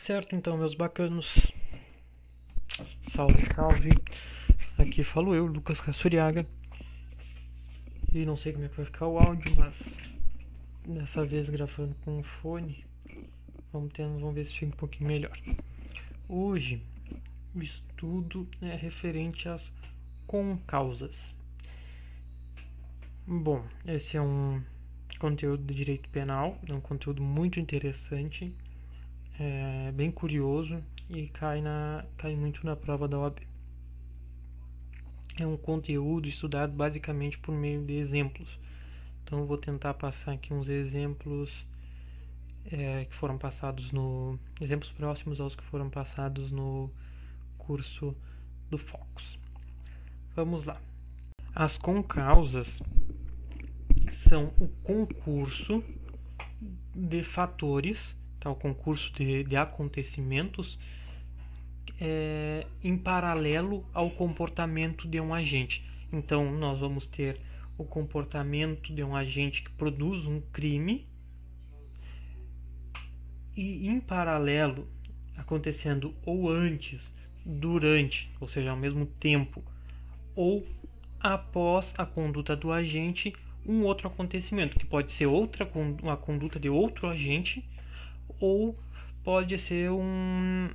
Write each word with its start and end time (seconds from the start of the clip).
Certo, 0.00 0.34
então, 0.34 0.56
meus 0.56 0.74
bacanos. 0.74 1.52
Salve, 3.02 3.44
salve. 3.54 3.90
Aqui 4.78 5.04
falo 5.04 5.34
eu, 5.34 5.44
Lucas 5.44 5.78
Cassuriaga. 5.78 6.46
E 8.14 8.24
não 8.24 8.34
sei 8.34 8.54
como 8.54 8.64
é 8.64 8.68
que 8.70 8.76
vai 8.78 8.86
ficar 8.86 9.06
o 9.06 9.18
áudio, 9.18 9.54
mas 9.56 9.76
dessa 10.86 11.22
vez 11.26 11.50
gravando 11.50 11.94
com 12.02 12.18
um 12.18 12.22
fone. 12.22 12.82
Vamos, 13.70 13.92
ter, 13.92 14.04
vamos 14.04 14.34
ver 14.34 14.46
se 14.46 14.54
fica 14.54 14.72
um 14.72 14.78
pouquinho 14.78 15.06
melhor. 15.06 15.38
Hoje 16.26 16.82
o 17.54 17.62
estudo 17.62 18.48
é 18.62 18.74
referente 18.74 19.50
às 19.50 19.70
concausas. 20.26 21.14
Bom, 23.26 23.62
esse 23.84 24.16
é 24.16 24.22
um 24.22 24.62
conteúdo 25.18 25.62
de 25.62 25.74
direito 25.74 26.08
penal, 26.08 26.58
é 26.66 26.72
um 26.72 26.80
conteúdo 26.80 27.22
muito 27.22 27.60
interessante, 27.60 28.56
é 29.42 29.90
bem 29.92 30.10
curioso 30.10 30.84
e 31.08 31.28
cai, 31.28 31.62
na, 31.62 32.04
cai 32.18 32.36
muito 32.36 32.64
na 32.66 32.76
prova 32.76 33.08
da 33.08 33.18
OAB. 33.18 33.38
É 35.38 35.46
um 35.46 35.56
conteúdo 35.56 36.28
estudado 36.28 36.74
basicamente 36.74 37.38
por 37.38 37.54
meio 37.54 37.82
de 37.82 37.94
exemplos. 37.94 38.46
Então, 39.24 39.46
vou 39.46 39.56
tentar 39.56 39.94
passar 39.94 40.32
aqui 40.32 40.52
uns 40.52 40.68
exemplos 40.68 41.64
é, 42.66 43.06
que 43.06 43.14
foram 43.14 43.38
passados 43.38 43.90
no. 43.92 44.38
exemplos 44.60 44.92
próximos 44.92 45.40
aos 45.40 45.54
que 45.54 45.64
foram 45.64 45.88
passados 45.88 46.52
no 46.52 46.90
curso 47.56 48.14
do 48.70 48.76
Focus. 48.76 49.38
Vamos 50.36 50.64
lá. 50.64 50.78
As 51.54 51.78
concausas 51.78 52.82
são 54.28 54.52
o 54.60 54.68
concurso 54.84 55.82
de 56.94 57.24
fatores, 57.24 58.14
tá? 58.40 58.50
o 58.50 58.56
concurso 58.56 59.12
de, 59.12 59.44
de 59.44 59.56
acontecimentos 59.56 60.78
é, 62.00 62.66
em 62.82 62.96
paralelo 62.96 63.84
ao 63.92 64.10
comportamento 64.10 65.06
de 65.06 65.20
um 65.20 65.34
agente. 65.34 65.84
Então, 66.12 66.50
nós 66.50 66.80
vamos 66.80 67.06
ter 67.06 67.40
o 67.76 67.84
comportamento 67.84 68.92
de 68.92 69.02
um 69.04 69.14
agente 69.14 69.62
que 69.62 69.70
produz 69.70 70.26
um 70.26 70.40
crime 70.52 71.06
e, 73.56 73.86
em 73.86 74.00
paralelo, 74.00 74.88
acontecendo 75.36 76.14
ou 76.24 76.50
antes, 76.50 77.14
durante, 77.44 78.30
ou 78.40 78.48
seja, 78.48 78.70
ao 78.70 78.76
mesmo 78.76 79.06
tempo, 79.06 79.62
ou 80.34 80.66
após 81.18 81.94
a 81.98 82.06
conduta 82.06 82.56
do 82.56 82.72
agente 82.72 83.34
um 83.66 83.82
outro 83.82 84.08
acontecimento, 84.08 84.78
que 84.78 84.86
pode 84.86 85.12
ser 85.12 85.26
outra 85.26 85.70
uma 86.02 86.16
conduta 86.16 86.58
de 86.58 86.68
outro 86.68 87.06
agente 87.06 87.62
ou 88.38 88.78
pode 89.24 89.58
ser 89.58 89.90
um 89.90 90.70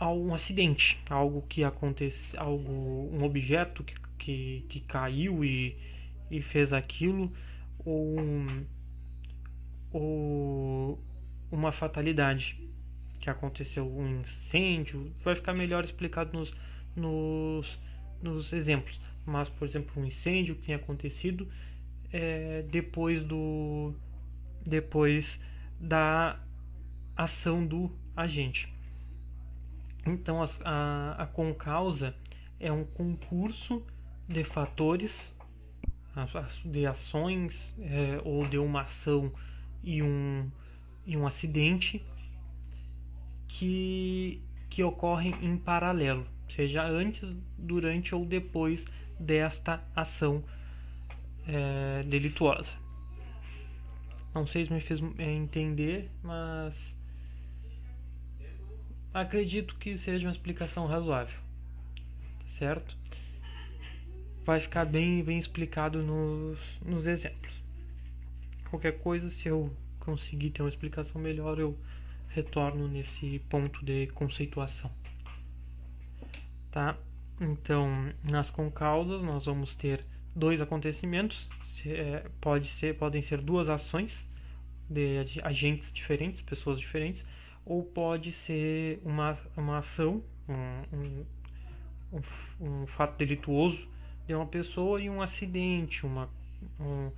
um 0.00 0.34
acidente, 0.34 0.98
algo 1.08 1.42
que 1.48 1.64
acontece, 1.64 2.36
algo 2.36 3.10
um 3.12 3.24
objeto 3.24 3.82
que, 3.82 3.94
que, 4.18 4.66
que 4.68 4.80
caiu 4.80 5.42
e, 5.42 5.74
e 6.30 6.42
fez 6.42 6.72
aquilo 6.72 7.32
ou, 7.78 8.16
ou 9.90 10.98
uma 11.50 11.72
fatalidade 11.72 12.60
que 13.20 13.30
aconteceu 13.30 13.86
um 13.86 14.20
incêndio, 14.20 15.12
vai 15.24 15.34
ficar 15.34 15.54
melhor 15.54 15.84
explicado 15.84 16.38
nos, 16.38 16.54
nos, 16.94 17.78
nos 18.22 18.52
exemplos. 18.52 19.00
Mas, 19.24 19.48
por 19.48 19.66
exemplo, 19.66 20.00
um 20.00 20.04
incêndio 20.04 20.54
que 20.56 20.66
tem 20.66 20.74
acontecido 20.74 21.48
é, 22.12 22.62
depois 22.70 23.24
do 23.24 23.94
depois 24.64 25.40
da 25.80 26.38
ação 27.16 27.66
do 27.66 27.90
agente. 28.16 28.72
Então 30.06 30.42
a, 30.42 30.48
a, 30.64 31.22
a 31.22 31.26
concausa 31.26 32.14
é 32.60 32.70
um 32.70 32.84
concurso 32.84 33.82
de 34.28 34.44
fatores, 34.44 35.34
de 36.64 36.86
ações 36.86 37.74
é, 37.80 38.20
ou 38.24 38.46
de 38.46 38.58
uma 38.58 38.82
ação 38.82 39.32
e 39.84 40.02
um, 40.02 40.50
e 41.04 41.16
um 41.16 41.26
acidente 41.26 42.02
que, 43.46 44.40
que 44.70 44.82
ocorrem 44.82 45.34
em 45.42 45.56
paralelo, 45.56 46.26
seja 46.48 46.84
antes, 46.84 47.36
durante 47.58 48.14
ou 48.14 48.24
depois 48.24 48.84
desta 49.18 49.82
ação 49.94 50.42
é, 51.46 52.02
delituosa. 52.04 52.72
Não 54.34 54.46
sei 54.46 54.66
se 54.66 54.72
me 54.72 54.80
fez 54.80 55.00
é, 55.18 55.32
entender, 55.32 56.10
mas 56.22 56.95
acredito 59.20 59.74
que 59.76 59.96
seja 59.96 60.26
uma 60.26 60.32
explicação 60.32 60.86
razoável, 60.86 61.38
certo? 62.50 62.96
Vai 64.44 64.60
ficar 64.60 64.84
bem, 64.84 65.24
bem 65.24 65.38
explicado 65.38 66.02
nos, 66.02 66.58
nos 66.84 67.06
exemplos. 67.06 67.54
Qualquer 68.68 68.98
coisa, 68.98 69.30
se 69.30 69.48
eu 69.48 69.74
conseguir 69.98 70.50
ter 70.50 70.62
uma 70.62 70.68
explicação 70.68 71.20
melhor, 71.20 71.58
eu 71.58 71.76
retorno 72.28 72.86
nesse 72.86 73.40
ponto 73.48 73.82
de 73.84 74.08
conceituação. 74.08 74.90
Tá? 76.70 76.96
Então, 77.40 78.12
nas 78.22 78.50
concausas, 78.50 79.22
nós 79.22 79.46
vamos 79.46 79.74
ter 79.74 80.04
dois 80.34 80.60
acontecimentos, 80.60 81.48
é, 81.86 82.28
pode 82.40 82.68
ser, 82.68 82.96
podem 82.98 83.22
ser 83.22 83.40
duas 83.40 83.70
ações 83.70 84.28
de 84.90 85.40
agentes 85.42 85.90
diferentes, 85.90 86.42
pessoas 86.42 86.78
diferentes, 86.78 87.24
ou 87.66 87.82
pode 87.82 88.32
ser 88.32 89.00
uma, 89.04 89.36
uma 89.56 89.78
ação, 89.78 90.22
um, 90.48 91.24
um, 92.12 92.22
um, 92.60 92.86
fato 92.86 93.18
delituoso 93.18 93.88
de 94.26 94.34
uma 94.34 94.46
pessoa 94.46 95.00
e 95.00 95.10
um 95.10 95.20
acidente, 95.20 96.06
uma, 96.06 96.30
um, 96.80 97.10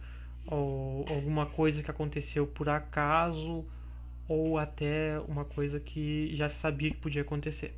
alguma 1.07 1.47
coisa 1.47 1.83
que 1.83 1.91
aconteceu 1.91 2.47
por 2.47 2.69
acaso 2.69 3.65
ou 4.27 4.59
até 4.59 5.21
uma 5.29 5.45
coisa 5.45 5.79
que 5.79 6.35
já 6.35 6.49
sabia 6.49 6.91
que 6.91 6.97
podia 6.97 7.23
acontecer. 7.23 7.73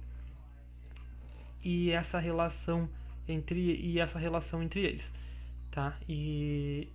E 1.62 1.90
essa 1.90 2.18
relação 2.18 2.88
entre 3.28 3.76
e 3.76 4.00
essa 4.00 4.18
relação 4.18 4.62
entre 4.62 4.80
eles 4.80 5.20
tá? 5.70 5.96
E 6.08 6.88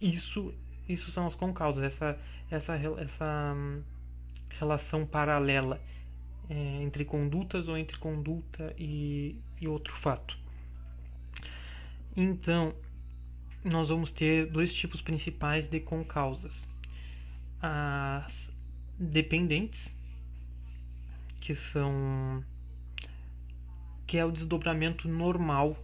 isso 0.00 0.54
isso 0.88 1.10
são 1.10 1.26
as 1.26 1.34
concausas, 1.34 1.82
essa 1.82 2.18
essa 2.50 2.74
essa 2.74 3.56
relação 4.64 5.06
paralela 5.06 5.80
é, 6.48 6.82
entre 6.82 7.04
condutas 7.04 7.68
ou 7.68 7.76
entre 7.76 7.98
conduta 7.98 8.74
e, 8.78 9.36
e 9.60 9.68
outro 9.68 9.94
fato. 9.94 10.36
Então, 12.16 12.74
nós 13.62 13.88
vamos 13.88 14.10
ter 14.10 14.46
dois 14.46 14.72
tipos 14.72 15.00
principais 15.02 15.68
de 15.68 15.80
concausas. 15.80 16.66
As 17.60 18.50
dependentes, 18.98 19.94
que 21.40 21.54
são 21.54 22.44
que 24.06 24.18
é 24.18 24.24
o 24.24 24.30
desdobramento 24.30 25.08
normal 25.08 25.76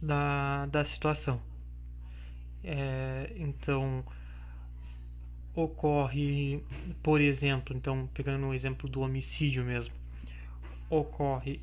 da, 0.00 0.66
da 0.66 0.84
situação. 0.84 1.40
É, 2.62 3.32
então, 3.36 4.04
ocorre, 5.56 6.62
por 7.02 7.20
exemplo, 7.20 7.74
então 7.74 8.08
pegando 8.12 8.46
o 8.46 8.54
exemplo 8.54 8.88
do 8.88 9.00
homicídio 9.00 9.64
mesmo, 9.64 9.94
ocorre 10.90 11.58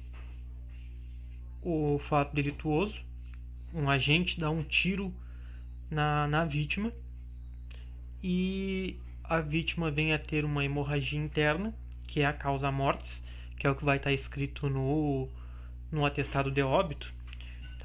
o 1.62 2.00
fato 2.00 2.34
delituoso, 2.34 3.00
um 3.74 3.90
agente 3.90 4.40
dá 4.40 4.50
um 4.50 4.64
tiro 4.64 5.14
na, 5.90 6.28
na 6.28 6.44
vítima 6.44 6.92
e 8.22 8.98
a 9.24 9.40
vítima 9.40 9.92
vem 9.92 10.12
a 10.12 10.20
ter 10.20 10.44
uma 10.44 10.66
hemorragia 10.66 11.20
interna, 11.20 11.74
que 12.08 12.22
é 12.22 12.26
a 12.26 12.34
causa 12.34 12.72
mortes, 12.72 13.24
que 13.58 13.68
é 13.68 13.70
o 13.70 13.76
que 13.76 13.86
vai 13.86 13.98
estar 13.98 14.12
escrito 14.12 14.70
no, 14.70 15.30
no 15.92 16.06
atestado 16.06 16.52
de 16.52 16.62
óbito, 16.62 17.14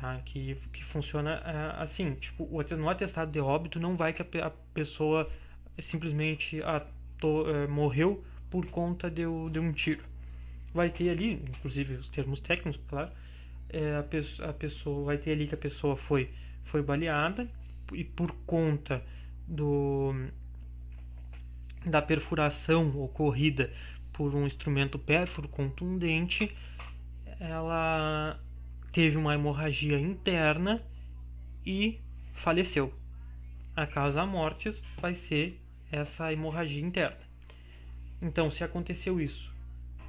tá? 0.01 0.21
Que, 0.25 0.57
que 0.73 0.83
funciona 0.85 1.37
uh, 1.41 1.83
assim, 1.83 2.15
tipo, 2.15 2.49
no 2.77 2.89
atestado 2.89 3.31
de 3.31 3.41
óbito 3.41 3.79
não 3.79 3.97
vai 3.97 4.13
que 4.13 4.23
a 4.39 4.51
pessoa 4.73 5.31
simplesmente 5.81 6.63
ato, 6.63 7.43
uh, 7.43 7.69
morreu 7.69 8.25
por 8.51 8.67
conta 8.67 9.11
de, 9.11 9.23
de, 9.51 9.59
um 9.59 9.73
tiro. 9.73 10.05
Vai 10.73 10.91
ter 10.91 11.11
ali, 11.11 11.35
inclusive 11.35 11.95
os 11.95 12.09
termos 12.09 12.41
técnicos, 12.41 12.81
claro, 12.89 13.11
é, 13.69 13.97
a, 13.97 14.03
pessoa, 14.03 14.49
a 14.49 14.53
pessoa 14.53 15.05
vai 15.05 15.19
ter 15.19 15.33
ali 15.33 15.47
que 15.47 15.55
a 15.55 15.59
pessoa 15.59 15.97
foi 15.97 16.31
foi 16.65 16.83
baleada 16.83 17.49
e 17.93 18.05
por 18.05 18.31
conta 18.47 19.03
do 19.47 20.15
da 21.85 22.03
perfuração 22.03 22.95
ocorrida 23.01 23.73
por 24.13 24.35
um 24.35 24.47
instrumento 24.47 24.99
pérfuro 24.99 25.49
contundente, 25.49 26.55
ela 27.39 28.39
teve 28.93 29.17
uma 29.17 29.33
hemorragia 29.33 29.99
interna 29.99 30.83
e 31.65 32.01
faleceu. 32.35 32.93
A 33.77 33.87
causa 33.87 34.27
mortes 34.27 34.83
vai 35.01 35.15
ser 35.15 35.61
essa 35.91 36.33
hemorragia 36.33 36.81
interna. 36.81 37.19
Então, 38.21 38.51
se 38.51 38.65
aconteceu 38.65 39.21
isso, 39.21 39.53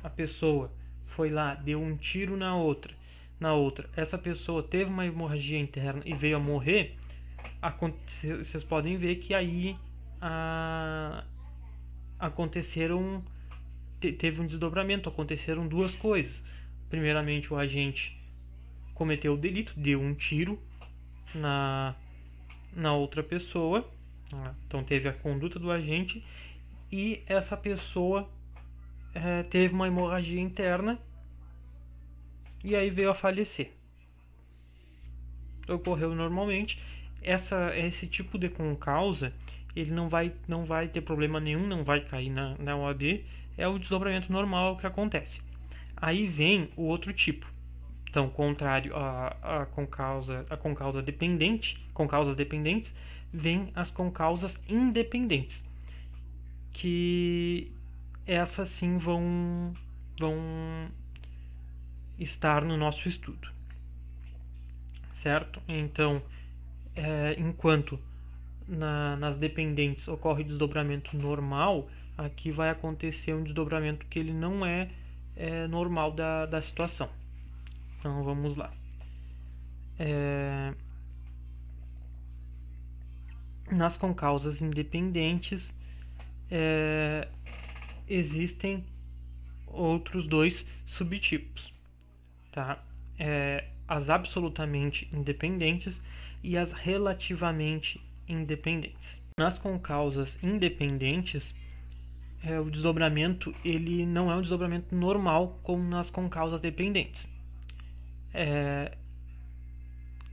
a 0.04 0.10
pessoa 0.10 0.72
foi 1.08 1.30
lá, 1.30 1.54
deu 1.54 1.82
um 1.82 1.96
tiro 1.96 2.36
na 2.36 2.56
outra, 2.56 2.94
na 3.40 3.54
outra, 3.54 3.90
essa 3.96 4.18
pessoa 4.18 4.62
teve 4.62 4.90
uma 4.90 5.06
hemorragia 5.06 5.60
interna 5.60 6.02
e 6.06 6.14
veio 6.14 6.38
a 6.38 6.40
morrer, 6.40 6.98
vocês 8.38 8.64
podem 8.64 8.98
ver 8.98 9.18
que 9.18 9.34
aí 9.34 9.78
a, 10.22 11.24
aconteceram 12.20 13.24
teve 14.00 14.40
um 14.40 14.48
desdobramento, 14.48 15.10
aconteceram 15.10 15.68
duas 15.68 15.94
coisas. 15.94 16.42
Primeiramente, 16.90 17.54
o 17.54 17.58
agente 17.58 18.18
cometeu 18.94 19.34
o 19.34 19.38
delito, 19.38 19.74
deu 19.78 20.02
um 20.02 20.14
tiro 20.14 20.58
na, 21.36 21.96
na 22.74 22.94
outra 22.94 23.22
pessoa? 23.22 23.86
Então 24.68 24.84
teve 24.84 25.08
a 25.08 25.14
conduta 25.14 25.58
do 25.58 25.72
agente 25.72 26.24
e 26.92 27.24
essa 27.26 27.58
pessoa 27.58 28.30
é, 29.14 29.44
teve 29.44 29.74
uma 29.74 29.88
hemorragia 29.88 30.40
interna 30.40 31.00
e 32.64 32.76
aí 32.76 32.90
veio 32.90 33.10
a 33.10 33.16
falecer. 33.16 33.72
Ocorreu 35.68 36.14
normalmente. 36.16 36.82
Essa, 37.22 37.76
esse 37.78 38.08
tipo 38.08 38.38
de 38.38 38.50
concausa 38.50 39.34
ele 39.76 39.92
não 39.92 40.10
vai, 40.10 40.34
não 40.48 40.66
vai 40.66 40.88
ter 40.88 41.02
problema 41.02 41.40
nenhum, 41.40 41.68
não 41.68 41.84
vai 41.84 42.02
cair 42.02 42.30
na, 42.30 42.56
na 42.58 42.76
OAB, 42.76 43.24
é 43.58 43.68
o 43.68 43.78
desdobramento 43.78 44.32
normal 44.32 44.78
que 44.78 44.88
acontece. 44.88 45.42
Aí 45.96 46.28
vem 46.28 46.70
o 46.76 46.84
outro 46.84 47.14
tipo. 47.14 47.46
Então, 48.10 48.30
contrário 48.30 48.96
a, 48.96 49.28
a 49.42 49.66
concausa, 49.68 50.46
a 50.50 50.58
concausa 50.58 51.02
dependente, 51.02 51.80
com 51.94 52.08
causas 52.08 52.36
dependentes, 52.36 52.94
vem 53.34 53.72
as 53.76 53.92
concausas 53.92 54.60
independentes, 54.68 55.64
que 56.74 57.72
essas 58.26 58.70
sim 58.70 58.98
vão, 58.98 59.74
vão 60.20 60.38
estar 62.18 62.64
no 62.64 62.78
nosso 62.78 63.08
estudo, 63.08 63.50
certo? 65.22 65.62
Então, 65.68 66.22
é, 66.96 67.36
enquanto 67.38 68.00
na, 68.68 69.16
nas 69.18 69.38
dependentes 69.38 70.08
ocorre 70.08 70.44
desdobramento 70.44 71.18
normal, 71.18 71.90
aqui 72.18 72.52
vai 72.52 72.70
acontecer 72.70 73.34
um 73.34 73.44
desdobramento 73.44 74.06
que 74.06 74.20
ele 74.20 74.34
não 74.34 74.66
é, 74.66 74.90
é 75.36 75.68
normal 75.68 76.12
da, 76.12 76.46
da 76.46 76.62
situação. 76.62 77.10
Então 78.00 78.24
vamos 78.24 78.56
lá. 78.56 78.72
É, 79.98 80.74
nas 83.72 83.98
concausas 83.98 84.62
independentes 84.62 85.74
é, 86.50 87.28
existem 88.08 88.84
outros 89.68 90.28
dois 90.28 90.66
subtipos, 90.86 91.74
tá? 92.52 92.84
É, 93.18 93.66
as 93.88 94.10
absolutamente 94.10 95.10
independentes 95.14 96.02
e 96.44 96.58
as 96.58 96.72
relativamente 96.72 98.02
independentes. 98.28 99.22
Nas 99.40 99.58
concausas 99.58 100.38
independentes, 100.44 101.54
é, 102.44 102.60
o 102.60 102.70
desdobramento 102.70 103.54
ele 103.64 104.06
não 104.06 104.32
é 104.32 104.36
um 104.36 104.42
desdobramento 104.42 104.96
normal 104.96 105.60
como 105.64 105.84
nas 105.84 106.10
concausas 106.10 106.60
dependentes. 106.62 107.28
É, 108.34 108.98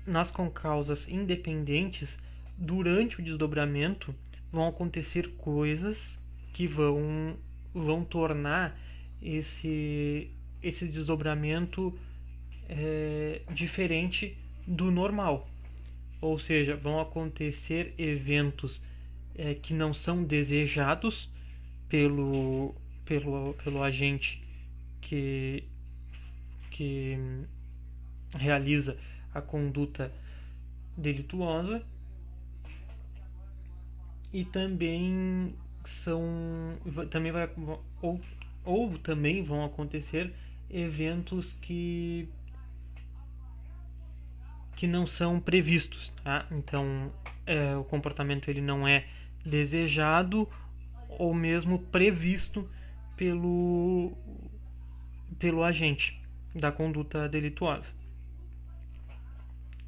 nas 0.07 0.31
concausas 0.31 1.09
independentes, 1.09 2.17
durante 2.57 3.21
o 3.21 3.23
desdobramento 3.23 4.15
vão 4.51 4.67
acontecer 4.69 5.29
coisas 5.37 6.19
que 6.53 6.67
vão, 6.67 7.37
vão 7.75 8.05
tornar 8.05 8.79
esse, 9.21 10.31
esse 10.63 10.87
desdobramento 10.87 11.97
é, 12.69 13.43
diferente 13.53 14.37
do 14.67 14.91
normal. 14.91 15.49
Ou 16.21 16.39
seja, 16.39 16.77
vão 16.77 16.99
acontecer 16.99 17.95
eventos 17.99 18.81
é, 19.35 19.55
que 19.55 19.75
não 19.75 19.93
são 19.93 20.25
desejados 20.25 21.31
pelo, 21.89 22.75
pelo, 23.05 23.55
pelo 23.63 23.83
agente 23.83 24.43
que, 25.01 25.63
que 26.71 27.19
realiza 28.35 28.97
a 29.35 29.43
conduta 29.43 30.11
delituosa 30.97 31.85
e 34.33 34.45
também 34.45 35.55
são 35.85 36.23
também 37.11 37.33
vai 37.33 37.49
ou, 38.03 38.21
ou 38.65 38.99
também 38.99 39.43
vão 39.43 39.65
acontecer 39.65 40.33
eventos 40.71 41.57
que 41.61 42.29
que 44.75 44.87
não 44.87 45.07
são 45.07 45.41
previstos, 45.41 46.13
tá? 46.23 46.47
Então, 46.51 47.11
é, 47.47 47.75
o 47.77 47.85
comportamento 47.85 48.51
ele 48.51 48.61
não 48.61 48.87
é 48.87 49.07
desejado 49.45 50.47
ou 51.09 51.33
mesmo 51.33 51.79
previsto 51.79 52.69
pelo 53.17 54.13
pelo 55.39 55.65
agente 55.65 56.21
da 56.55 56.71
conduta 56.71 57.29
delituosa. 57.29 57.91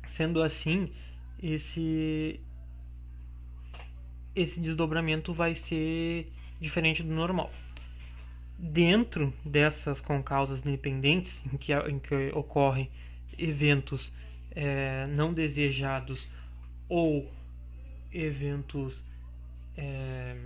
Sendo 0.06 0.42
assim, 0.42 0.90
esse 1.42 2.40
esse 4.40 4.60
desdobramento 4.60 5.32
vai 5.32 5.54
ser 5.54 6.30
diferente 6.60 7.02
do 7.02 7.12
normal. 7.12 7.52
Dentro 8.58 9.32
dessas 9.44 10.00
concausas 10.00 10.64
independentes, 10.64 11.42
em 11.52 11.56
que, 11.56 11.72
em 11.72 11.98
que 11.98 12.30
ocorrem 12.34 12.90
eventos 13.36 14.12
é, 14.50 15.06
não 15.06 15.32
desejados 15.32 16.26
ou 16.88 17.30
eventos 18.12 19.04
é, 19.76 20.36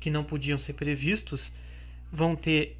que 0.00 0.10
não 0.10 0.24
podiam 0.24 0.58
ser 0.58 0.74
previstos 0.74 1.50
vão 2.10 2.36
ter 2.36 2.76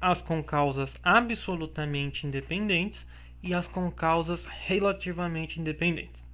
as 0.00 0.22
concausas 0.22 0.94
absolutamente 1.02 2.26
independentes 2.26 3.06
e 3.42 3.54
as 3.54 3.68
concausas 3.68 4.44
relativamente 4.46 5.60
independentes. 5.60 6.24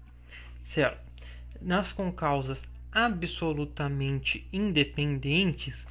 Certo? 0.65 1.04
Nas 1.61 1.93
concausas 1.93 2.63
absolutamente 2.93 4.47
independentes, 4.53 5.87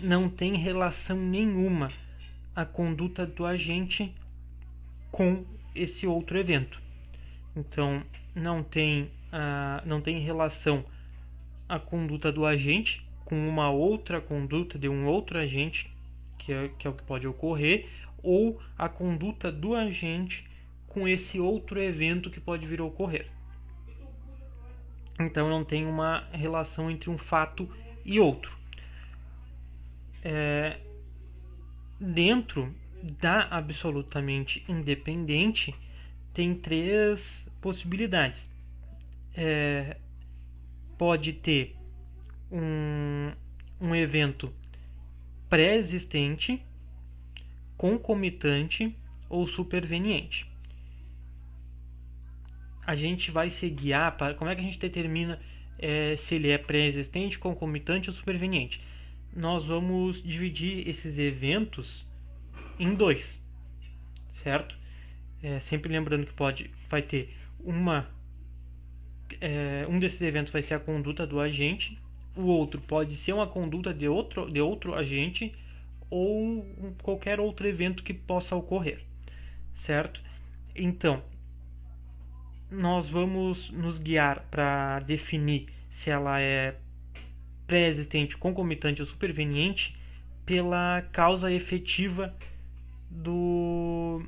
não 0.00 0.28
tem 0.28 0.56
relação 0.56 1.16
nenhuma 1.16 1.88
a 2.56 2.64
conduta 2.64 3.26
do 3.26 3.44
agente 3.44 4.14
com 5.10 5.44
esse 5.74 6.06
outro 6.06 6.38
evento. 6.38 6.80
Então, 7.54 8.02
não 8.34 8.62
tem, 8.62 9.02
uh, 9.02 9.86
não 9.86 10.00
tem 10.00 10.20
relação 10.20 10.84
a 11.68 11.78
conduta 11.78 12.32
do 12.32 12.46
agente 12.46 13.04
com 13.24 13.48
uma 13.48 13.70
outra 13.70 14.20
conduta 14.20 14.78
de 14.78 14.88
um 14.88 15.06
outro 15.06 15.38
agente, 15.38 15.90
que 16.38 16.52
é, 16.52 16.68
que 16.78 16.86
é 16.86 16.90
o 16.90 16.94
que 16.94 17.02
pode 17.04 17.26
ocorrer, 17.26 17.86
ou 18.22 18.60
a 18.76 18.88
conduta 18.88 19.52
do 19.52 19.74
agente 19.74 20.44
com 20.88 21.06
esse 21.06 21.38
outro 21.38 21.80
evento 21.80 22.30
que 22.30 22.40
pode 22.40 22.66
vir 22.66 22.80
a 22.80 22.84
ocorrer. 22.84 23.26
Então, 25.20 25.48
não 25.48 25.64
tem 25.64 25.86
uma 25.86 26.26
relação 26.32 26.90
entre 26.90 27.10
um 27.10 27.18
fato 27.18 27.68
e 28.04 28.18
outro. 28.18 28.58
É, 30.22 30.78
dentro 32.00 32.74
da 33.20 33.42
absolutamente 33.42 34.64
independente 34.68 35.74
tem 36.32 36.54
três 36.54 37.46
possibilidades. 37.60 38.48
É, 39.34 39.96
pode 40.96 41.34
ter 41.34 41.76
um, 42.50 43.32
um 43.80 43.94
evento 43.94 44.52
pré-existente, 45.48 46.62
concomitante 47.76 48.96
ou 49.28 49.46
superveniente. 49.46 50.49
A 52.86 52.94
gente 52.94 53.30
vai 53.30 53.50
se 53.50 53.68
guiar 53.68 54.16
para 54.16 54.34
como 54.34 54.50
é 54.50 54.54
que 54.54 54.60
a 54.60 54.64
gente 54.64 54.78
determina 54.78 55.38
é, 55.78 56.16
se 56.16 56.34
ele 56.34 56.50
é 56.50 56.58
pré-existente, 56.58 57.38
concomitante 57.38 58.10
ou 58.10 58.16
superveniente. 58.16 58.82
Nós 59.34 59.64
vamos 59.64 60.22
dividir 60.22 60.88
esses 60.88 61.18
eventos 61.18 62.06
em 62.78 62.94
dois, 62.94 63.40
certo? 64.42 64.76
É, 65.42 65.58
sempre 65.60 65.92
lembrando 65.92 66.26
que 66.26 66.32
pode, 66.32 66.70
vai 66.88 67.00
ter 67.00 67.34
uma, 67.60 68.08
é, 69.40 69.86
um 69.88 69.98
desses 69.98 70.20
eventos 70.20 70.52
vai 70.52 70.62
ser 70.62 70.74
a 70.74 70.80
conduta 70.80 71.26
do 71.26 71.40
agente, 71.40 71.98
o 72.36 72.42
outro 72.42 72.80
pode 72.80 73.16
ser 73.16 73.32
uma 73.32 73.46
conduta 73.46 73.92
de 73.92 74.08
outro, 74.08 74.50
de 74.50 74.60
outro 74.60 74.94
agente 74.94 75.54
ou 76.10 76.66
qualquer 77.02 77.38
outro 77.40 77.66
evento 77.66 78.02
que 78.02 78.12
possa 78.12 78.56
ocorrer, 78.56 79.00
certo? 79.74 80.20
Então, 80.74 81.22
nós 82.70 83.08
vamos 83.08 83.70
nos 83.70 83.98
guiar 83.98 84.46
para 84.50 85.00
definir 85.00 85.68
se 85.90 86.10
ela 86.10 86.40
é 86.40 86.76
pré-existente, 87.66 88.36
concomitante 88.36 89.02
ou 89.02 89.06
superveniente 89.06 89.96
pela 90.46 91.02
causa 91.12 91.52
efetiva 91.52 92.34
do, 93.10 94.22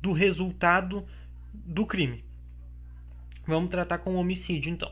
do 0.00 0.12
resultado 0.12 1.06
do 1.52 1.86
crime. 1.86 2.24
Vamos 3.46 3.70
tratar 3.70 3.98
com 3.98 4.16
homicídio, 4.16 4.72
então. 4.72 4.90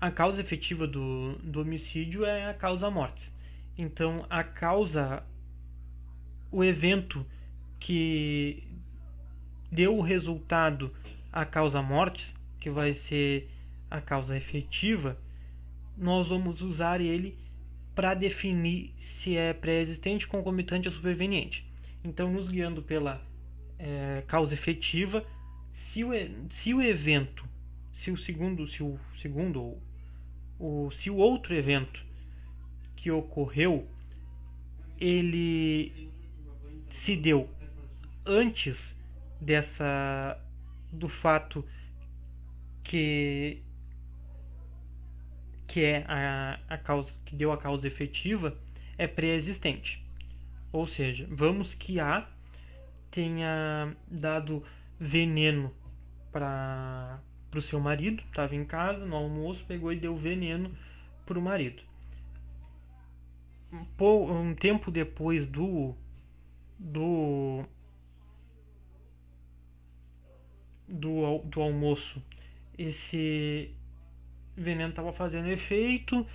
A 0.00 0.10
causa 0.10 0.40
efetiva 0.40 0.86
do, 0.86 1.34
do 1.42 1.60
homicídio 1.60 2.24
é 2.24 2.50
a 2.50 2.54
causa 2.54 2.90
mortes. 2.90 3.32
Então, 3.76 4.26
a 4.28 4.42
causa, 4.42 5.22
o 6.50 6.62
evento 6.64 7.24
que 7.78 8.69
deu 9.70 9.96
o 9.96 10.00
resultado 10.00 10.94
à 11.32 11.44
causa 11.44 11.80
mortes, 11.80 12.34
que 12.58 12.70
vai 12.70 12.94
ser 12.94 13.48
a 13.90 14.00
causa 14.00 14.36
efetiva, 14.36 15.16
nós 15.96 16.28
vamos 16.28 16.62
usar 16.62 17.00
ele 17.00 17.36
para 17.94 18.14
definir 18.14 18.92
se 18.98 19.36
é 19.36 19.52
pré-existente, 19.52 20.26
concomitante 20.26 20.88
ou 20.88 20.94
superveniente. 20.94 21.66
Então, 22.02 22.32
nos 22.32 22.48
guiando 22.48 22.82
pela 22.82 23.20
é, 23.78 24.22
causa 24.26 24.54
efetiva, 24.54 25.24
se 25.74 26.04
o, 26.04 26.10
se 26.50 26.72
o 26.72 26.80
evento, 26.80 27.44
se 27.92 28.10
o 28.10 28.16
segundo, 28.16 28.66
se 28.66 28.82
o 28.82 28.98
segundo 29.20 29.76
ou 30.58 30.90
se 30.90 31.10
o 31.10 31.16
outro 31.16 31.54
evento 31.54 32.04
que 32.96 33.10
ocorreu 33.10 33.86
ele 35.00 36.10
se 36.90 37.16
deu 37.16 37.48
antes 38.26 38.94
dessa 39.40 40.38
do 40.92 41.08
fato 41.08 41.64
que 42.82 43.62
que 45.66 45.84
é 45.84 46.04
a, 46.08 46.58
a 46.68 46.78
causa 46.78 47.12
que 47.24 47.36
deu 47.36 47.52
a 47.52 47.56
causa 47.56 47.86
efetiva 47.86 48.58
é 48.98 49.06
pré-existente. 49.06 50.04
Ou 50.72 50.84
seja, 50.84 51.28
vamos 51.30 51.74
que 51.74 52.00
A 52.00 52.28
tenha 53.10 53.94
dado 54.08 54.64
veneno 54.98 55.72
para 56.32 57.20
o 57.54 57.62
seu 57.62 57.80
marido, 57.80 58.22
estava 58.24 58.54
em 58.54 58.64
casa 58.64 59.06
no 59.06 59.16
almoço, 59.16 59.64
pegou 59.64 59.92
e 59.92 59.96
deu 59.96 60.16
veneno 60.16 60.74
para 61.24 61.38
o 61.38 61.42
marido. 61.42 61.82
Um 63.98 64.54
tempo 64.54 64.90
depois 64.90 65.46
do 65.46 65.94
do 66.78 67.64
do, 70.90 71.38
do 71.44 71.60
almoço, 71.60 72.22
esse 72.76 73.70
veneno 74.56 74.90
estava 74.90 75.12
fazendo 75.12 75.48
efeito 75.48 76.26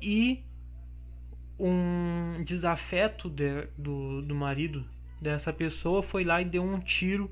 e 0.00 0.42
um 1.58 2.42
desafeto 2.44 3.28
de, 3.28 3.66
do, 3.76 4.22
do 4.22 4.34
marido 4.34 4.84
dessa 5.20 5.52
pessoa 5.52 6.02
foi 6.02 6.24
lá 6.24 6.40
e 6.40 6.44
deu 6.44 6.62
um 6.62 6.78
tiro 6.78 7.30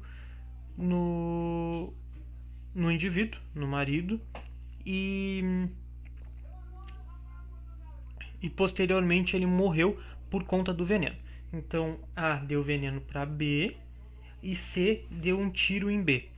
no, 0.77 1.93
no 2.75 2.91
indivíduo, 2.91 3.41
no 3.55 3.67
marido, 3.67 4.21
e, 4.85 5.69
e 8.43 8.51
posteriormente 8.51 9.37
ele 9.37 9.47
morreu 9.47 10.01
por 10.29 10.45
conta 10.45 10.75
do 10.75 10.85
veneno. 10.85 11.17
Então 11.53 11.99
A 12.15 12.35
deu 12.35 12.63
veneno 12.63 13.01
para 13.01 13.25
B 13.25 13.77
e 14.43 14.55
C 14.55 15.05
deu 15.11 15.39
um 15.39 15.51
tiro 15.51 15.91
em 15.91 16.03
B. 16.03 16.29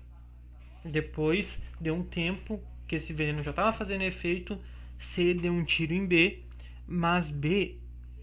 Depois 0.85 1.61
deu 1.81 1.95
um 1.95 2.03
tempo 2.03 2.61
que 2.87 2.97
esse 2.97 3.13
veneno 3.13 3.43
já 3.43 3.51
estava 3.51 3.77
fazendo 3.77 4.03
efeito, 4.03 4.59
C 4.99 5.35
deu 5.35 5.53
um 5.53 5.65
tiro 5.65 5.93
em 5.93 6.07
B, 6.07 6.43
mas 6.87 7.31
B 7.31 7.77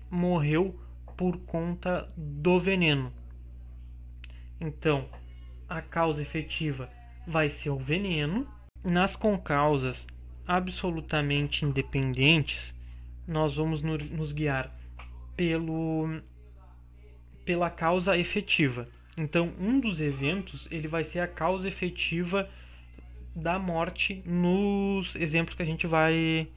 morreu 0.10 0.80
por 1.16 1.38
conta 1.40 2.12
do 2.18 2.60
veneno. 2.60 3.12
Então, 4.60 5.08
a 5.68 5.82
causa 5.82 6.22
efetiva 6.22 6.90
vai 7.28 7.50
ser 7.50 7.70
o 7.70 7.78
veneno. 7.78 8.48
Nas 8.84 9.16
concausas 9.16 10.06
absolutamente 10.48 11.66
independentes, 11.66 12.74
nós 13.28 13.56
vamos 13.56 13.82
nos 13.82 14.32
guiar 14.32 14.72
pelo 15.36 16.22
pela 17.44 17.70
causa 17.70 18.18
efetiva. 18.18 18.88
Então, 19.18 19.54
um 19.60 19.80
dos 19.80 20.02
eventos 20.02 20.68
ele 20.70 20.88
vai 20.88 21.04
ser 21.04 21.20
a 21.20 21.28
causa 21.28 21.68
efetiva 21.68 22.50
da 23.36 23.58
morte 23.58 24.22
nos 24.26 25.16
exemplos 25.16 25.56
que 25.56 25.62
a 25.62 25.66
gente 25.66 25.88
vai 25.88 26.48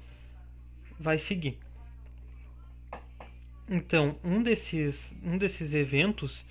vai 0.99 1.19
seguir. 1.19 1.59
Então, 3.69 4.17
um 4.25 4.43
desses 4.43 5.13
um 5.23 5.39
desses 5.39 5.73
eventos 5.73 6.45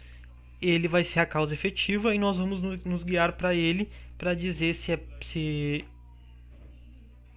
ele 0.62 0.88
vai 0.88 1.04
ser 1.04 1.20
a 1.20 1.26
causa 1.26 1.54
efetiva 1.54 2.16
e 2.16 2.20
nós 2.20 2.38
vamos 2.38 2.62
nos 2.84 3.04
guiar 3.04 3.34
para 3.34 3.54
ele 3.54 3.90
para 4.18 4.34
dizer 4.34 4.74
se 4.74 4.92
é 4.94 5.00
se 5.22 5.86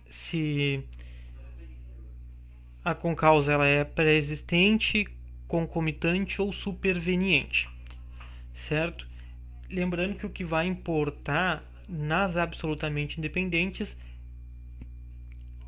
se 0.08 0.82
a 2.84 2.94
concausa 2.94 3.52
ela 3.52 3.66
é 3.66 3.84
pré-existente, 3.84 5.06
concomitante 5.46 6.40
ou 6.40 6.52
superveniente, 6.52 7.68
certo? 8.68 9.06
Lembrando 9.68 10.16
que 10.16 10.26
o 10.26 10.30
que 10.30 10.44
vai 10.44 10.66
importar 10.66 11.62
nas 11.88 12.36
absolutamente 12.36 13.18
independentes 13.18 13.96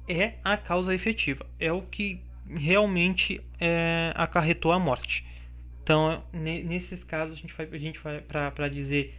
é 0.08 0.34
a 0.44 0.56
causa 0.56 0.94
efetiva, 0.94 1.46
é 1.58 1.72
o 1.72 1.82
que 1.82 2.20
realmente 2.48 3.40
é, 3.60 4.12
acarretou 4.14 4.72
a 4.72 4.78
morte. 4.78 5.26
Então, 5.82 6.22
nesses 6.32 7.02
casos, 7.02 7.36
a 7.36 7.40
gente 7.40 7.54
vai, 7.54 7.66
vai 7.66 8.20
para 8.20 8.68
dizer 8.68 9.14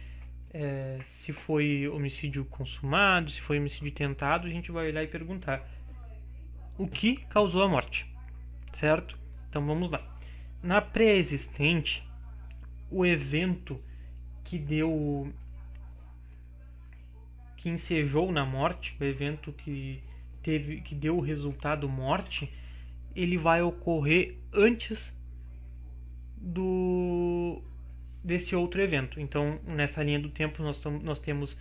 é, 0.52 1.00
se 1.20 1.32
foi 1.32 1.88
homicídio 1.88 2.44
consumado, 2.44 3.30
se 3.30 3.40
foi 3.40 3.58
homicídio 3.58 3.92
tentado, 3.92 4.46
a 4.46 4.50
gente 4.50 4.70
vai 4.70 4.86
olhar 4.86 5.02
e 5.02 5.08
perguntar 5.08 5.68
o 6.78 6.86
que 6.86 7.16
causou 7.28 7.62
a 7.62 7.68
morte, 7.68 8.06
certo? 8.72 9.18
Então 9.48 9.64
vamos 9.66 9.90
lá. 9.90 10.02
Na 10.62 10.80
pré-existente, 10.80 12.02
o 12.90 13.04
evento 13.04 13.80
que 14.44 14.58
deu 14.58 15.32
que 17.56 17.68
ensejou 17.68 18.30
na 18.30 18.44
morte, 18.44 18.94
o 19.00 19.04
evento 19.04 19.52
que 19.52 20.02
teve 20.42 20.80
que 20.82 20.94
deu 20.94 21.16
o 21.16 21.20
resultado 21.20 21.88
morte, 21.88 22.52
ele 23.16 23.38
vai 23.38 23.62
ocorrer 23.62 24.36
antes 24.52 25.12
do 26.36 27.62
desse 28.22 28.54
outro 28.54 28.80
evento. 28.80 29.20
Então, 29.20 29.58
nessa 29.66 30.02
linha 30.02 30.18
do 30.18 30.28
tempo 30.28 30.62
nós, 30.62 30.82
nós 31.02 31.18
temos 31.18 31.56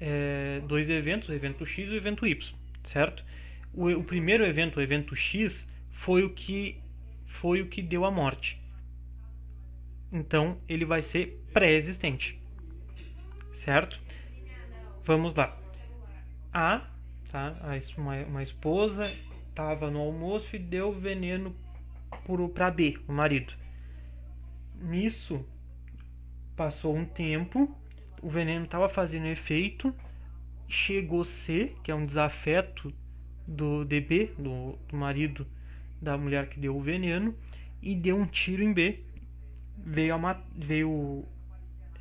é, 0.00 0.60
dois 0.66 0.88
eventos, 0.90 1.28
o 1.28 1.32
evento 1.32 1.64
X 1.64 1.88
e 1.88 1.92
o 1.92 1.96
evento 1.96 2.26
Y, 2.26 2.54
certo? 2.84 3.24
O, 3.72 3.88
o 3.88 4.04
primeiro 4.04 4.44
evento, 4.44 4.78
o 4.78 4.82
evento 4.82 5.14
X, 5.14 5.66
foi 5.90 6.24
o 6.24 6.30
que 6.30 6.76
foi 7.24 7.62
o 7.62 7.66
que 7.66 7.80
deu 7.80 8.04
a 8.04 8.10
morte. 8.10 8.61
Então, 10.12 10.58
ele 10.68 10.84
vai 10.84 11.00
ser 11.00 11.42
pré-existente, 11.52 12.38
certo? 13.52 13.98
Vamos 15.04 15.34
lá. 15.34 15.58
A, 16.52 16.86
tá? 17.30 17.56
Uma, 17.96 18.16
uma 18.24 18.42
esposa 18.42 19.10
estava 19.48 19.90
no 19.90 20.00
almoço 20.00 20.54
e 20.54 20.58
deu 20.58 20.92
veneno 20.92 21.56
para 22.54 22.70
B, 22.70 22.98
o 23.08 23.12
marido. 23.12 23.54
Nisso, 24.80 25.44
passou 26.54 26.94
um 26.94 27.04
tempo, 27.04 27.74
o 28.20 28.28
veneno 28.28 28.64
estava 28.64 28.88
fazendo 28.88 29.26
efeito, 29.26 29.94
chegou 30.68 31.24
C, 31.24 31.74
que 31.82 31.90
é 31.90 31.94
um 31.94 32.04
desafeto 32.04 32.92
do 33.46 33.84
DB, 33.84 34.32
do, 34.38 34.78
do 34.88 34.96
marido 34.96 35.46
da 36.00 36.16
mulher 36.18 36.48
que 36.48 36.60
deu 36.60 36.76
o 36.76 36.82
veneno, 36.82 37.34
e 37.80 37.94
deu 37.94 38.16
um 38.16 38.26
tiro 38.26 38.62
em 38.62 38.72
B. 38.72 39.02
Veio, 39.84 40.14
a, 40.14 40.42
veio 40.54 41.24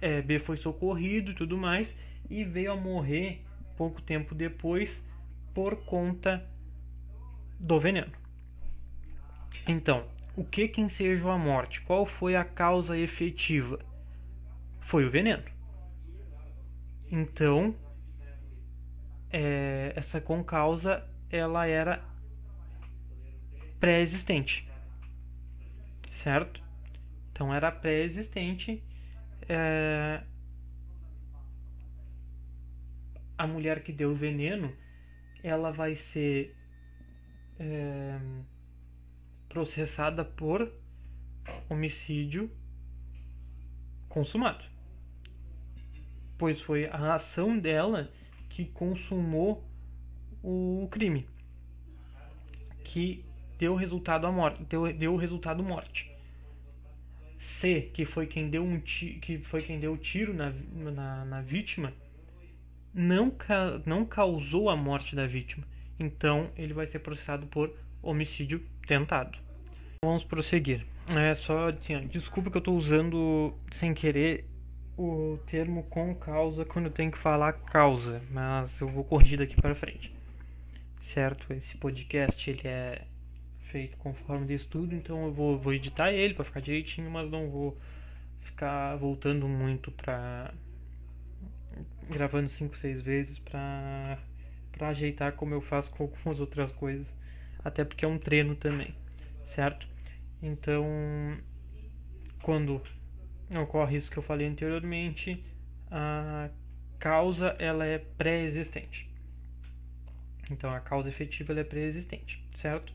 é, 0.01 0.21
B 0.21 0.39
foi 0.39 0.57
socorrido 0.57 1.31
e 1.31 1.35
tudo 1.35 1.57
mais, 1.57 1.95
e 2.29 2.43
veio 2.43 2.71
a 2.71 2.75
morrer 2.75 3.43
pouco 3.75 4.01
tempo 4.01 4.35
depois 4.35 5.03
por 5.53 5.75
conta 5.85 6.45
do 7.59 7.79
veneno. 7.79 8.11
Então, 9.67 10.05
o 10.35 10.43
que 10.43 10.67
que 10.67 10.81
ensejou 10.81 11.29
a 11.31 11.37
morte? 11.37 11.81
Qual 11.81 12.05
foi 12.05 12.35
a 12.35 12.43
causa 12.43 12.97
efetiva? 12.97 13.79
Foi 14.79 15.05
o 15.05 15.11
veneno. 15.11 15.43
Então, 17.11 17.75
é, 19.29 19.93
essa 19.95 20.21
concausa 20.21 21.07
ela 21.29 21.65
era 21.65 22.03
pré-existente, 23.79 24.69
certo? 26.11 26.60
Então 27.41 27.51
era 27.51 27.71
pré-existente. 27.71 28.83
É, 29.49 30.21
a 33.35 33.47
mulher 33.47 33.81
que 33.81 33.91
deu 33.91 34.11
o 34.11 34.15
veneno, 34.15 34.71
ela 35.41 35.71
vai 35.71 35.95
ser 35.95 36.55
é, 37.59 38.19
processada 39.49 40.23
por 40.23 40.71
homicídio 41.67 42.47
consumado, 44.07 44.63
pois 46.37 46.61
foi 46.61 46.85
a 46.85 47.15
ação 47.15 47.57
dela 47.57 48.11
que 48.49 48.65
consumou 48.65 49.67
o 50.43 50.87
crime, 50.91 51.27
que 52.83 53.25
deu 53.57 53.73
resultado 53.73 54.27
a 54.27 54.31
morte, 54.31 54.63
deu, 54.65 54.93
deu 54.93 55.15
resultado 55.15 55.63
morte. 55.63 56.10
C, 57.41 57.89
que 57.93 58.05
foi 58.05 58.27
quem 58.27 58.49
deu 58.49 58.63
um 58.63 58.79
que 58.79 59.39
foi 59.39 59.61
quem 59.61 59.79
deu 59.79 59.93
o 59.93 59.97
tiro 59.97 60.31
na, 60.31 60.53
na, 60.73 61.25
na 61.25 61.41
vítima, 61.41 61.91
não, 62.93 63.31
ca, 63.31 63.81
não 63.83 64.05
causou 64.05 64.69
a 64.69 64.75
morte 64.75 65.15
da 65.15 65.25
vítima. 65.25 65.65
Então 65.99 66.51
ele 66.55 66.71
vai 66.71 66.85
ser 66.85 66.99
processado 66.99 67.47
por 67.47 67.75
homicídio 68.01 68.63
tentado. 68.87 69.39
Vamos 70.03 70.23
prosseguir. 70.23 70.85
É 71.15 71.33
só 71.33 71.69
assim, 71.69 72.07
desculpa 72.07 72.51
que 72.51 72.57
eu 72.57 72.59
estou 72.59 72.77
usando 72.77 73.53
sem 73.71 73.93
querer 73.93 74.45
o 74.95 75.39
termo 75.47 75.83
com 75.83 76.13
causa 76.13 76.63
quando 76.63 76.85
eu 76.85 76.91
tenho 76.91 77.11
que 77.11 77.17
falar 77.17 77.53
causa, 77.53 78.21
mas 78.29 78.79
eu 78.79 78.87
vou 78.87 79.03
corrigir 79.03 79.39
daqui 79.39 79.55
para 79.59 79.73
frente. 79.73 80.13
Certo? 81.01 81.51
Esse 81.53 81.75
podcast 81.75 82.49
ele 82.49 82.67
é 82.67 83.01
feito 83.71 83.97
conforme 83.97 84.45
de 84.45 84.53
estudo, 84.53 84.93
então 84.95 85.25
eu 85.25 85.33
vou, 85.33 85.57
vou 85.57 85.73
editar 85.73 86.11
ele 86.11 86.33
para 86.33 86.45
ficar 86.45 86.59
direitinho, 86.59 87.09
mas 87.09 87.29
não 87.29 87.49
vou 87.49 87.77
ficar 88.41 88.95
voltando 88.97 89.47
muito 89.47 89.91
para 89.91 90.53
gravando 92.09 92.49
5, 92.49 92.75
6 92.77 93.01
vezes 93.01 93.39
para 93.39 94.19
para 94.71 94.89
ajeitar 94.89 95.33
como 95.33 95.53
eu 95.53 95.61
faço 95.61 95.91
com 95.91 96.03
algumas 96.03 96.39
outras 96.39 96.71
coisas, 96.71 97.05
até 97.63 97.83
porque 97.83 98.05
é 98.05 98.07
um 98.07 98.17
treino 98.17 98.55
também, 98.55 98.95
certo? 99.53 99.87
Então, 100.41 100.85
quando 102.41 102.81
ocorre 103.61 103.97
isso 103.97 104.09
que 104.09 104.17
eu 104.17 104.23
falei 104.23 104.47
anteriormente, 104.47 105.43
a 105.89 106.49
causa 106.97 107.55
ela 107.59 107.85
é 107.85 107.99
pré-existente. 107.99 109.09
Então, 110.49 110.73
a 110.73 110.79
causa 110.79 111.09
efetiva 111.09 111.51
ela 111.51 111.61
é 111.61 111.65
pré-existente, 111.65 112.43
certo? 112.55 112.91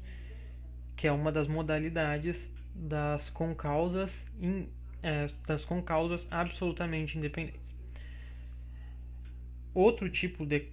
Que 0.97 1.07
é 1.07 1.13
uma 1.13 1.31
das 1.31 1.47
modalidades 1.47 2.37
das 2.75 3.29
concausas, 3.31 4.11
in, 4.41 4.69
é, 5.03 5.29
das 5.47 5.65
concausas 5.65 6.27
absolutamente 6.31 7.19
independentes. 7.19 7.61
Outro 9.75 10.09
tipo 10.11 10.47
de, 10.47 10.69